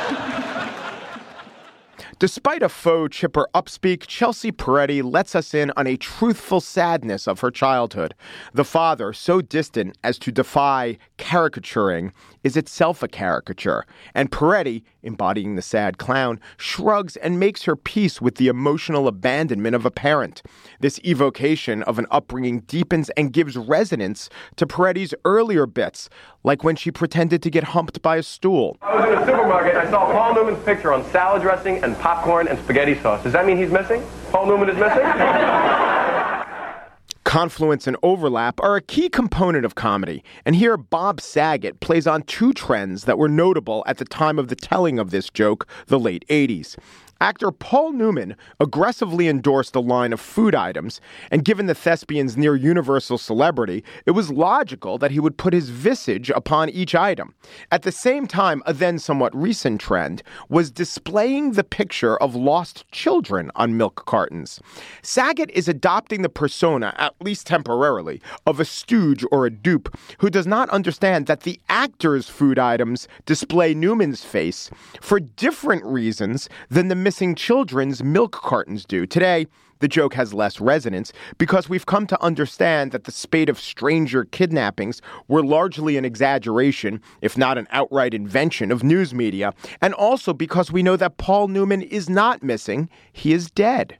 Despite 2.19 2.61
a 2.61 2.67
faux 2.67 3.15
chipper 3.15 3.47
upspeak, 3.55 4.05
Chelsea 4.05 4.51
Peretti 4.51 5.01
lets 5.01 5.35
us 5.35 5.53
in 5.53 5.71
on 5.77 5.87
a 5.87 5.95
truthful 5.95 6.59
sadness 6.59 7.29
of 7.29 7.39
her 7.39 7.49
childhood. 7.49 8.13
The 8.53 8.65
father, 8.65 9.13
so 9.13 9.39
distant 9.39 9.97
as 10.03 10.19
to 10.19 10.31
defy 10.33 10.97
caricaturing, 11.17 12.11
is 12.43 12.57
itself 12.57 13.01
a 13.01 13.07
caricature. 13.07 13.85
And 14.13 14.31
Peretti, 14.31 14.83
embodying 15.01 15.55
the 15.55 15.61
sad 15.61 15.97
clown, 15.97 16.41
shrugs 16.57 17.15
and 17.15 17.39
makes 17.39 17.63
her 17.63 17.77
peace 17.77 18.19
with 18.19 18.35
the 18.35 18.49
emotional 18.49 19.07
abandonment 19.07 19.75
of 19.75 19.85
a 19.85 19.91
parent. 19.91 20.41
This 20.81 20.99
evocation 21.05 21.83
of 21.83 21.99
an 21.99 22.05
upbringing 22.11 22.61
deepens 22.61 23.09
and 23.11 23.31
gives 23.31 23.55
resonance 23.55 24.29
to 24.57 24.67
Peretti's 24.67 25.13
earlier 25.23 25.65
bits, 25.65 26.09
like 26.43 26.65
when 26.65 26.75
she 26.75 26.91
pretended 26.91 27.41
to 27.43 27.49
get 27.49 27.63
humped 27.63 28.01
by 28.01 28.17
a 28.17 28.23
stool. 28.23 28.77
I 28.81 28.95
was 28.95 29.05
in 29.05 29.17
a 29.17 29.25
supermarket 29.25 29.75
and 29.75 29.87
I 29.87 29.89
saw 29.89 30.11
Paul 30.11 30.35
Newman's 30.35 30.63
picture 30.65 30.91
on 30.91 31.05
salad 31.11 31.41
dressing 31.41 31.81
and 31.81 31.95
popcorn 32.09 32.47
and 32.47 32.57
spaghetti 32.57 32.99
sauce. 33.01 33.21
Does 33.21 33.33
that 33.33 33.45
mean 33.45 33.55
he's 33.55 33.69
missing? 33.69 34.03
Paul 34.31 34.47
Newman 34.47 34.67
is 34.67 34.77
missing? 34.77 35.03
Confluence 37.23 37.85
and 37.85 37.95
overlap 38.01 38.59
are 38.61 38.75
a 38.75 38.81
key 38.81 39.09
component 39.09 39.63
of 39.63 39.75
comedy, 39.75 40.23
and 40.43 40.55
here 40.55 40.75
Bob 40.75 41.21
Saget 41.21 41.81
plays 41.81 42.07
on 42.07 42.23
two 42.23 42.51
trends 42.51 43.03
that 43.03 43.19
were 43.19 43.29
notable 43.29 43.83
at 43.85 43.97
the 43.97 44.05
time 44.05 44.39
of 44.39 44.47
the 44.47 44.55
telling 44.55 44.97
of 44.97 45.11
this 45.11 45.29
joke, 45.29 45.67
the 45.85 45.99
late 45.99 46.25
80s. 46.29 46.77
Actor 47.21 47.51
Paul 47.51 47.91
Newman 47.91 48.37
aggressively 48.61 49.27
endorsed 49.27 49.75
a 49.75 49.81
line 49.81 50.13
of 50.13 50.21
food 50.21 50.55
items, 50.55 51.01
and 51.29 51.43
given 51.43 51.65
the 51.65 51.75
thespian's 51.75 52.37
near 52.37 52.55
universal 52.55 53.17
celebrity, 53.17 53.83
it 54.05 54.11
was 54.11 54.31
logical 54.31 54.97
that 54.97 55.11
he 55.11 55.19
would 55.19 55.37
put 55.37 55.53
his 55.53 55.67
visage 55.67 56.29
upon 56.29 56.69
each 56.69 56.95
item. 56.95 57.35
At 57.73 57.81
the 57.81 57.91
same 57.91 58.25
time, 58.25 58.63
a 58.65 58.71
then 58.71 58.99
somewhat 58.99 59.35
recent 59.35 59.81
trend 59.81 60.23
was 60.47 60.71
displaying 60.71 61.51
the 61.51 61.63
picture 61.65 62.15
of 62.17 62.35
lost 62.35 62.89
children 62.93 63.51
on 63.53 63.75
milk 63.75 64.05
cartons. 64.05 64.61
Saget 65.01 65.51
is 65.51 65.67
adopting 65.67 66.21
the 66.21 66.29
persona, 66.29 66.95
at 66.97 67.15
least 67.19 67.47
temporarily, 67.47 68.21
of 68.45 68.61
a 68.61 68.65
stooge 68.65 69.25
or 69.29 69.45
a 69.45 69.51
dupe 69.51 69.93
who 70.19 70.29
does 70.29 70.47
not 70.47 70.69
understand 70.69 71.25
that 71.25 71.41
the 71.41 71.59
actor's 71.67 72.29
food 72.29 72.57
items 72.57 73.09
display 73.25 73.73
Newman's 73.73 74.23
face 74.23 74.71
for 75.01 75.19
different 75.19 75.83
reasons 75.83 76.47
than 76.69 76.87
the 76.87 77.08
missing 77.09 77.33
children's 77.33 78.03
milk 78.03 78.33
cartons 78.33 78.85
do. 78.85 79.03
Today, 79.03 79.47
the 79.79 79.87
joke 79.87 80.13
has 80.13 80.31
less 80.31 80.61
resonance 80.61 81.11
because 81.39 81.67
we've 81.67 81.87
come 81.87 82.05
to 82.05 82.23
understand 82.23 82.91
that 82.91 83.05
the 83.05 83.11
spate 83.11 83.49
of 83.49 83.59
stranger 83.59 84.25
kidnappings 84.25 85.01
were 85.27 85.43
largely 85.43 85.97
an 85.97 86.05
exaggeration, 86.05 87.01
if 87.23 87.35
not 87.35 87.57
an 87.57 87.65
outright 87.71 88.13
invention 88.13 88.71
of 88.71 88.83
news 88.83 89.11
media, 89.11 89.55
and 89.81 89.95
also 89.95 90.33
because 90.33 90.71
we 90.71 90.83
know 90.83 90.95
that 90.97 91.17
Paul 91.17 91.47
Newman 91.47 91.81
is 91.81 92.11
not 92.11 92.43
missing, 92.43 92.87
he 93.11 93.33
is 93.33 93.49
dead. 93.49 93.97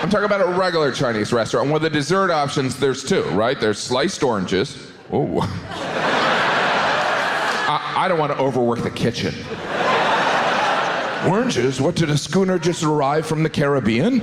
I'm 0.00 0.08
talking 0.08 0.24
about 0.24 0.40
a 0.40 0.58
regular 0.58 0.92
Chinese 0.92 1.30
restaurant 1.30 1.68
where 1.68 1.78
the 1.78 1.90
dessert 1.90 2.30
options, 2.30 2.80
there's 2.80 3.04
two, 3.04 3.24
right? 3.32 3.60
There's 3.60 3.78
sliced 3.78 4.22
oranges. 4.22 4.90
Oh. 5.12 5.42
I, 7.66 8.04
I 8.06 8.08
don't 8.08 8.18
want 8.18 8.32
to 8.32 8.38
overwork 8.38 8.82
the 8.82 8.90
kitchen. 8.90 9.34
Oranges? 11.26 11.80
What, 11.80 11.96
did 11.96 12.10
a 12.10 12.18
schooner 12.18 12.58
just 12.58 12.82
arrive 12.82 13.26
from 13.26 13.42
the 13.42 13.50
Caribbean? 13.50 14.18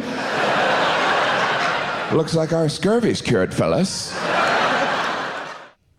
Looks 2.16 2.36
like 2.36 2.54
our 2.54 2.70
scurvy's 2.70 3.22
cured, 3.22 3.54
fellas. 3.54 4.14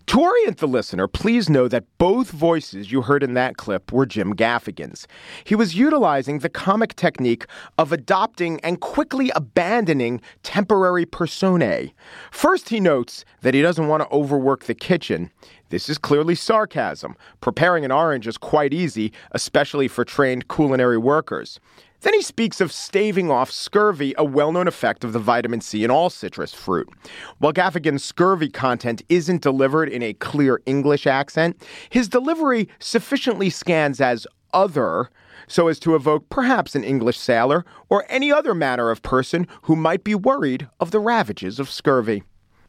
To 0.06 0.20
orient 0.20 0.58
the 0.58 0.68
listener, 0.68 1.08
please 1.08 1.48
know 1.48 1.68
that 1.68 1.86
both 1.96 2.30
voices 2.30 2.92
you 2.92 3.00
heard 3.00 3.22
in 3.22 3.32
that 3.32 3.56
clip 3.56 3.90
were 3.90 4.04
Jim 4.04 4.34
Gaffigan's. 4.34 5.08
He 5.42 5.54
was 5.54 5.74
utilizing 5.74 6.40
the 6.40 6.50
comic 6.50 6.94
technique 6.96 7.46
of 7.78 7.92
adopting 7.92 8.60
and 8.60 8.78
quickly 8.78 9.32
abandoning 9.34 10.20
temporary 10.42 11.06
personae. 11.06 11.94
First, 12.30 12.68
he 12.68 12.78
notes 12.78 13.24
that 13.40 13.54
he 13.54 13.62
doesn't 13.62 13.88
want 13.88 14.02
to 14.02 14.14
overwork 14.14 14.64
the 14.64 14.74
kitchen. 14.74 15.30
This 15.72 15.88
is 15.88 15.96
clearly 15.96 16.34
sarcasm. 16.34 17.16
Preparing 17.40 17.82
an 17.82 17.90
orange 17.90 18.26
is 18.26 18.36
quite 18.36 18.74
easy, 18.74 19.10
especially 19.30 19.88
for 19.88 20.04
trained 20.04 20.46
culinary 20.48 20.98
workers. 20.98 21.58
Then 22.02 22.12
he 22.12 22.20
speaks 22.20 22.60
of 22.60 22.70
staving 22.70 23.30
off 23.30 23.50
scurvy, 23.50 24.12
a 24.18 24.24
well 24.24 24.52
known 24.52 24.68
effect 24.68 25.02
of 25.02 25.14
the 25.14 25.18
vitamin 25.18 25.62
C 25.62 25.82
in 25.82 25.90
all 25.90 26.10
citrus 26.10 26.52
fruit. 26.52 26.90
While 27.38 27.54
Gaffigan's 27.54 28.04
scurvy 28.04 28.50
content 28.50 29.00
isn't 29.08 29.40
delivered 29.40 29.88
in 29.88 30.02
a 30.02 30.12
clear 30.12 30.60
English 30.66 31.06
accent, 31.06 31.66
his 31.88 32.06
delivery 32.06 32.68
sufficiently 32.78 33.48
scans 33.48 33.98
as 33.98 34.26
other 34.52 35.08
so 35.48 35.68
as 35.68 35.78
to 35.78 35.94
evoke 35.94 36.28
perhaps 36.28 36.74
an 36.74 36.84
English 36.84 37.16
sailor 37.16 37.64
or 37.88 38.04
any 38.10 38.30
other 38.30 38.54
manner 38.54 38.90
of 38.90 39.00
person 39.00 39.46
who 39.62 39.74
might 39.74 40.04
be 40.04 40.14
worried 40.14 40.68
of 40.80 40.90
the 40.90 41.00
ravages 41.00 41.58
of 41.58 41.70
scurvy. 41.70 42.24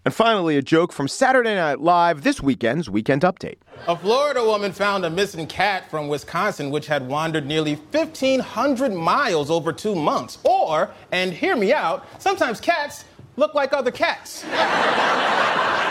And 0.06 0.14
finally, 0.14 0.58
a 0.58 0.62
joke 0.62 0.92
from 0.92 1.08
Saturday 1.08 1.56
Night 1.56 1.80
Live, 1.80 2.24
this 2.24 2.42
weekend's 2.42 2.90
Weekend 2.90 3.22
Update. 3.22 3.60
A 3.88 3.96
Florida 3.96 4.44
woman 4.44 4.74
found 4.74 5.06
a 5.06 5.10
missing 5.10 5.48
cat 5.48 5.90
from 5.90 6.10
Wisconsin 6.10 6.72
which 6.72 6.88
had 6.88 7.08
wandered 7.08 7.46
nearly 7.46 7.76
1,500 7.76 8.92
miles 8.92 9.50
over 9.50 9.72
two 9.72 9.96
months. 9.96 10.40
Or, 10.44 10.92
and 11.14 11.32
hear 11.32 11.56
me 11.56 11.72
out, 11.72 12.06
sometimes 12.22 12.60
cats 12.60 13.06
look 13.38 13.54
like 13.54 13.72
other 13.72 13.92
cats. 13.92 14.44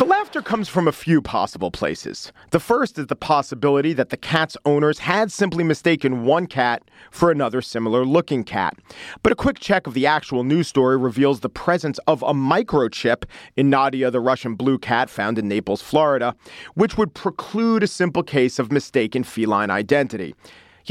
The 0.00 0.06
laughter 0.06 0.40
comes 0.40 0.66
from 0.66 0.88
a 0.88 0.92
few 0.92 1.20
possible 1.20 1.70
places. 1.70 2.32
The 2.52 2.58
first 2.58 2.98
is 2.98 3.08
the 3.08 3.14
possibility 3.14 3.92
that 3.92 4.08
the 4.08 4.16
cat's 4.16 4.56
owners 4.64 5.00
had 5.00 5.30
simply 5.30 5.62
mistaken 5.62 6.24
one 6.24 6.46
cat 6.46 6.82
for 7.10 7.30
another 7.30 7.60
similar 7.60 8.06
looking 8.06 8.42
cat. 8.42 8.78
But 9.22 9.32
a 9.32 9.36
quick 9.36 9.60
check 9.60 9.86
of 9.86 9.92
the 9.92 10.06
actual 10.06 10.42
news 10.42 10.68
story 10.68 10.96
reveals 10.96 11.40
the 11.40 11.50
presence 11.50 11.98
of 12.06 12.22
a 12.22 12.32
microchip 12.32 13.24
in 13.58 13.68
Nadia, 13.68 14.10
the 14.10 14.20
Russian 14.20 14.54
blue 14.54 14.78
cat 14.78 15.10
found 15.10 15.38
in 15.38 15.48
Naples, 15.48 15.82
Florida, 15.82 16.34
which 16.72 16.96
would 16.96 17.12
preclude 17.12 17.82
a 17.82 17.86
simple 17.86 18.22
case 18.22 18.58
of 18.58 18.72
mistaken 18.72 19.22
feline 19.22 19.68
identity. 19.68 20.34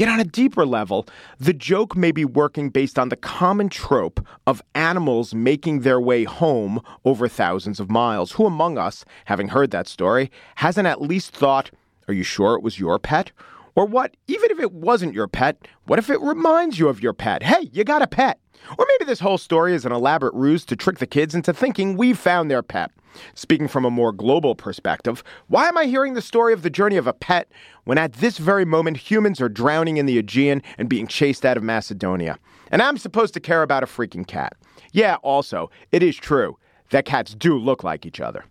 Yet, 0.00 0.08
on 0.08 0.18
a 0.18 0.24
deeper 0.24 0.64
level, 0.64 1.06
the 1.38 1.52
joke 1.52 1.94
may 1.94 2.10
be 2.10 2.24
working 2.24 2.70
based 2.70 2.98
on 2.98 3.10
the 3.10 3.16
common 3.16 3.68
trope 3.68 4.26
of 4.46 4.62
animals 4.74 5.34
making 5.34 5.80
their 5.80 6.00
way 6.00 6.24
home 6.24 6.80
over 7.04 7.28
thousands 7.28 7.78
of 7.80 7.90
miles. 7.90 8.32
Who 8.32 8.46
among 8.46 8.78
us, 8.78 9.04
having 9.26 9.48
heard 9.48 9.72
that 9.72 9.86
story, 9.86 10.30
hasn't 10.54 10.86
at 10.86 11.02
least 11.02 11.36
thought, 11.36 11.70
Are 12.08 12.14
you 12.14 12.22
sure 12.22 12.54
it 12.54 12.62
was 12.62 12.80
your 12.80 12.98
pet? 12.98 13.30
Or 13.74 13.84
what, 13.84 14.16
even 14.26 14.50
if 14.50 14.58
it 14.58 14.72
wasn't 14.72 15.12
your 15.12 15.28
pet, 15.28 15.68
what 15.84 15.98
if 15.98 16.08
it 16.08 16.22
reminds 16.22 16.78
you 16.78 16.88
of 16.88 17.02
your 17.02 17.12
pet? 17.12 17.42
Hey, 17.42 17.68
you 17.70 17.84
got 17.84 18.00
a 18.00 18.06
pet. 18.06 18.40
Or 18.78 18.86
maybe 18.88 19.04
this 19.06 19.20
whole 19.20 19.36
story 19.36 19.74
is 19.74 19.84
an 19.84 19.92
elaborate 19.92 20.32
ruse 20.32 20.64
to 20.64 20.76
trick 20.76 20.96
the 20.96 21.06
kids 21.06 21.34
into 21.34 21.52
thinking 21.52 21.98
we've 21.98 22.18
found 22.18 22.50
their 22.50 22.62
pet. 22.62 22.90
Speaking 23.34 23.68
from 23.68 23.84
a 23.84 23.90
more 23.90 24.12
global 24.12 24.54
perspective, 24.54 25.22
why 25.48 25.68
am 25.68 25.76
I 25.76 25.86
hearing 25.86 26.14
the 26.14 26.22
story 26.22 26.52
of 26.52 26.62
the 26.62 26.70
journey 26.70 26.96
of 26.96 27.06
a 27.06 27.12
pet 27.12 27.50
when 27.84 27.98
at 27.98 28.14
this 28.14 28.38
very 28.38 28.64
moment 28.64 28.96
humans 28.96 29.40
are 29.40 29.48
drowning 29.48 29.96
in 29.96 30.06
the 30.06 30.18
Aegean 30.18 30.62
and 30.78 30.88
being 30.88 31.06
chased 31.06 31.44
out 31.44 31.56
of 31.56 31.62
Macedonia? 31.62 32.38
And 32.70 32.82
I'm 32.82 32.98
supposed 32.98 33.34
to 33.34 33.40
care 33.40 33.62
about 33.62 33.82
a 33.82 33.86
freaking 33.86 34.26
cat. 34.26 34.54
Yeah, 34.92 35.16
also, 35.22 35.70
it 35.92 36.02
is 36.02 36.16
true 36.16 36.56
that 36.90 37.04
cats 37.04 37.34
do 37.34 37.56
look 37.58 37.84
like 37.84 38.04
each 38.06 38.20
other. 38.20 38.44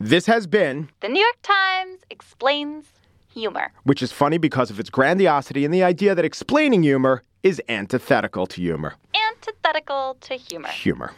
This 0.00 0.26
has 0.26 0.46
been 0.46 0.88
The 1.00 1.08
New 1.08 1.20
York 1.20 1.36
Times 1.42 2.00
explains 2.10 2.86
humor. 3.32 3.72
which 3.84 4.02
is 4.02 4.12
funny 4.12 4.36
because 4.36 4.70
of 4.70 4.78
its 4.80 4.90
grandiosity 4.90 5.64
and 5.64 5.72
the 5.72 5.82
idea 5.82 6.14
that 6.14 6.24
explaining 6.24 6.82
humor 6.82 7.22
is 7.42 7.62
antithetical 7.68 8.46
to 8.46 8.60
humor. 8.60 8.94
Antithetical 9.30 10.16
to 10.20 10.34
humor. 10.34 10.68
Humor. 10.68 11.12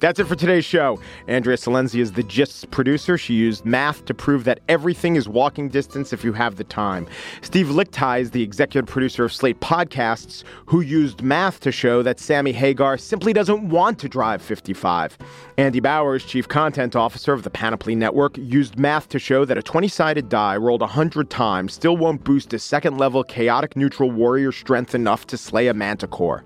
That's 0.00 0.18
it 0.18 0.26
for 0.26 0.34
today's 0.34 0.64
show. 0.64 0.98
Andrea 1.28 1.58
Silenzi 1.58 2.00
is 2.00 2.12
the 2.12 2.22
Gist's 2.22 2.64
producer. 2.64 3.18
She 3.18 3.34
used 3.34 3.66
math 3.66 4.06
to 4.06 4.14
prove 4.14 4.44
that 4.44 4.60
everything 4.66 5.14
is 5.14 5.28
walking 5.28 5.68
distance 5.68 6.14
if 6.14 6.24
you 6.24 6.32
have 6.32 6.56
the 6.56 6.64
time. 6.64 7.06
Steve 7.42 7.66
Lickteig 7.66 8.20
is 8.22 8.30
the 8.30 8.42
executive 8.42 8.88
producer 8.88 9.24
of 9.26 9.32
Slate 9.32 9.60
Podcasts, 9.60 10.42
who 10.64 10.80
used 10.80 11.22
math 11.22 11.60
to 11.60 11.70
show 11.70 12.02
that 12.02 12.18
Sammy 12.18 12.52
Hagar 12.52 12.96
simply 12.96 13.34
doesn't 13.34 13.68
want 13.68 13.98
to 13.98 14.08
drive 14.08 14.40
55. 14.40 15.18
Andy 15.58 15.80
Bowers, 15.80 16.24
chief 16.24 16.48
content 16.48 16.96
officer 16.96 17.34
of 17.34 17.42
the 17.42 17.50
Panoply 17.50 17.94
Network, 17.94 18.38
used 18.38 18.78
math 18.78 19.06
to 19.10 19.18
show 19.18 19.44
that 19.44 19.58
a 19.58 19.62
20 19.62 19.86
sided 19.86 20.30
die 20.30 20.56
rolled 20.56 20.80
100 20.80 21.28
times 21.28 21.74
still 21.74 21.98
won't 21.98 22.24
boost 22.24 22.54
a 22.54 22.58
second 22.58 22.96
level 22.96 23.22
chaotic 23.22 23.76
neutral 23.76 24.10
warrior 24.10 24.50
strength 24.50 24.94
enough 24.94 25.26
to 25.26 25.36
slay 25.36 25.66
a 25.66 25.74
manticore. 25.74 26.42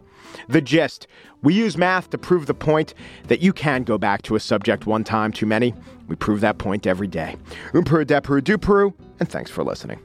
The 0.48 0.60
gist 0.60 1.06
we 1.42 1.52
use 1.52 1.76
math 1.76 2.08
to 2.10 2.18
prove 2.18 2.46
the 2.46 2.54
point 2.54 2.94
that 3.28 3.40
you 3.40 3.52
can 3.52 3.82
go 3.82 3.98
back 3.98 4.22
to 4.22 4.34
a 4.34 4.40
subject 4.40 4.86
one 4.86 5.04
time 5.04 5.30
too 5.30 5.46
many. 5.46 5.74
We 6.08 6.16
prove 6.16 6.40
that 6.40 6.58
point 6.58 6.86
every 6.86 7.06
day. 7.06 7.36
Umperu, 7.72 8.06
depuru, 8.06 8.40
duperu, 8.40 8.94
and 9.20 9.28
thanks 9.28 9.50
for 9.50 9.62
listening. 9.62 10.00